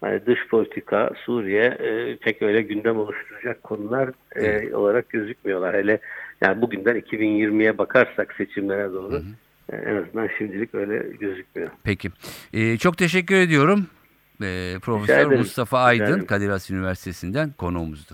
hani 0.02 0.26
dış 0.26 0.48
politika, 0.48 1.10
Suriye 1.26 1.66
e, 1.66 2.18
pek 2.18 2.42
öyle 2.42 2.62
gündem 2.62 2.98
oluşturacak 2.98 3.64
konular 3.64 4.10
e, 4.36 4.76
olarak 4.76 5.10
gözükmüyorlar. 5.10 5.76
Hele 5.76 6.00
yani 6.42 6.62
bugünden 6.62 7.00
2020'ye 7.00 7.78
bakarsak 7.78 8.34
seçimlere 8.38 8.94
doğru 8.94 9.14
hı 9.14 9.18
hı. 9.18 9.24
E, 9.70 9.76
en 9.76 9.96
azından 9.96 10.30
şimdilik 10.38 10.76
öyle 10.76 10.98
gözükmüyor. 11.20 11.70
Peki. 11.84 12.10
Ee, 12.54 12.78
çok 12.78 12.98
teşekkür 12.98 13.36
ediyorum. 13.36 13.88
Ee, 14.44 14.76
Profesör. 14.82 15.38
Mustafa 15.38 15.80
Aydın. 15.80 16.20
Kadir 16.20 16.50
Has 16.50 16.72
Üniversitesi'nden 16.72 17.52
konuğumuzdu. 17.58 18.14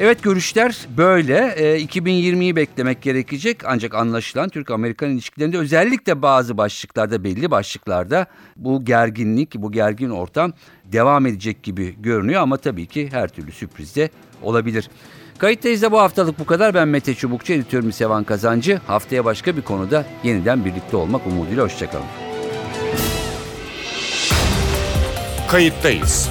Evet 0.00 0.22
görüşler 0.22 0.86
böyle. 0.96 1.54
Ee, 1.56 1.80
2020'yi 1.80 2.56
beklemek 2.56 3.02
gerekecek 3.02 3.58
ancak 3.64 3.94
anlaşılan 3.94 4.48
Türk-Amerikan 4.48 5.10
ilişkilerinde 5.10 5.58
özellikle 5.58 6.22
bazı 6.22 6.58
başlıklarda 6.58 7.24
belli 7.24 7.50
başlıklarda 7.50 8.26
bu 8.56 8.84
gerginlik, 8.84 9.54
bu 9.54 9.72
gergin 9.72 10.10
ortam 10.10 10.52
devam 10.84 11.26
edecek 11.26 11.62
gibi 11.62 11.94
görünüyor 12.02 12.42
ama 12.42 12.56
tabii 12.56 12.86
ki 12.86 13.08
her 13.12 13.28
türlü 13.28 13.52
sürpriz 13.52 13.96
de 13.96 14.10
olabilir. 14.42 14.90
Kayıttayız 15.38 15.82
da 15.82 15.92
bu 15.92 15.98
haftalık 15.98 16.38
bu 16.38 16.46
kadar. 16.46 16.74
Ben 16.74 16.88
Mete 16.88 17.14
Çubukçu, 17.14 17.52
editörüm 17.52 17.92
Sevan 17.92 18.24
Kazancı. 18.24 18.80
Haftaya 18.86 19.24
başka 19.24 19.56
bir 19.56 19.62
konuda 19.62 20.06
yeniden 20.24 20.64
birlikte 20.64 20.96
olmak 20.96 21.26
umuduyla 21.26 21.64
hoşçakalın. 21.64 22.06
Kayıttayız. 25.50 26.30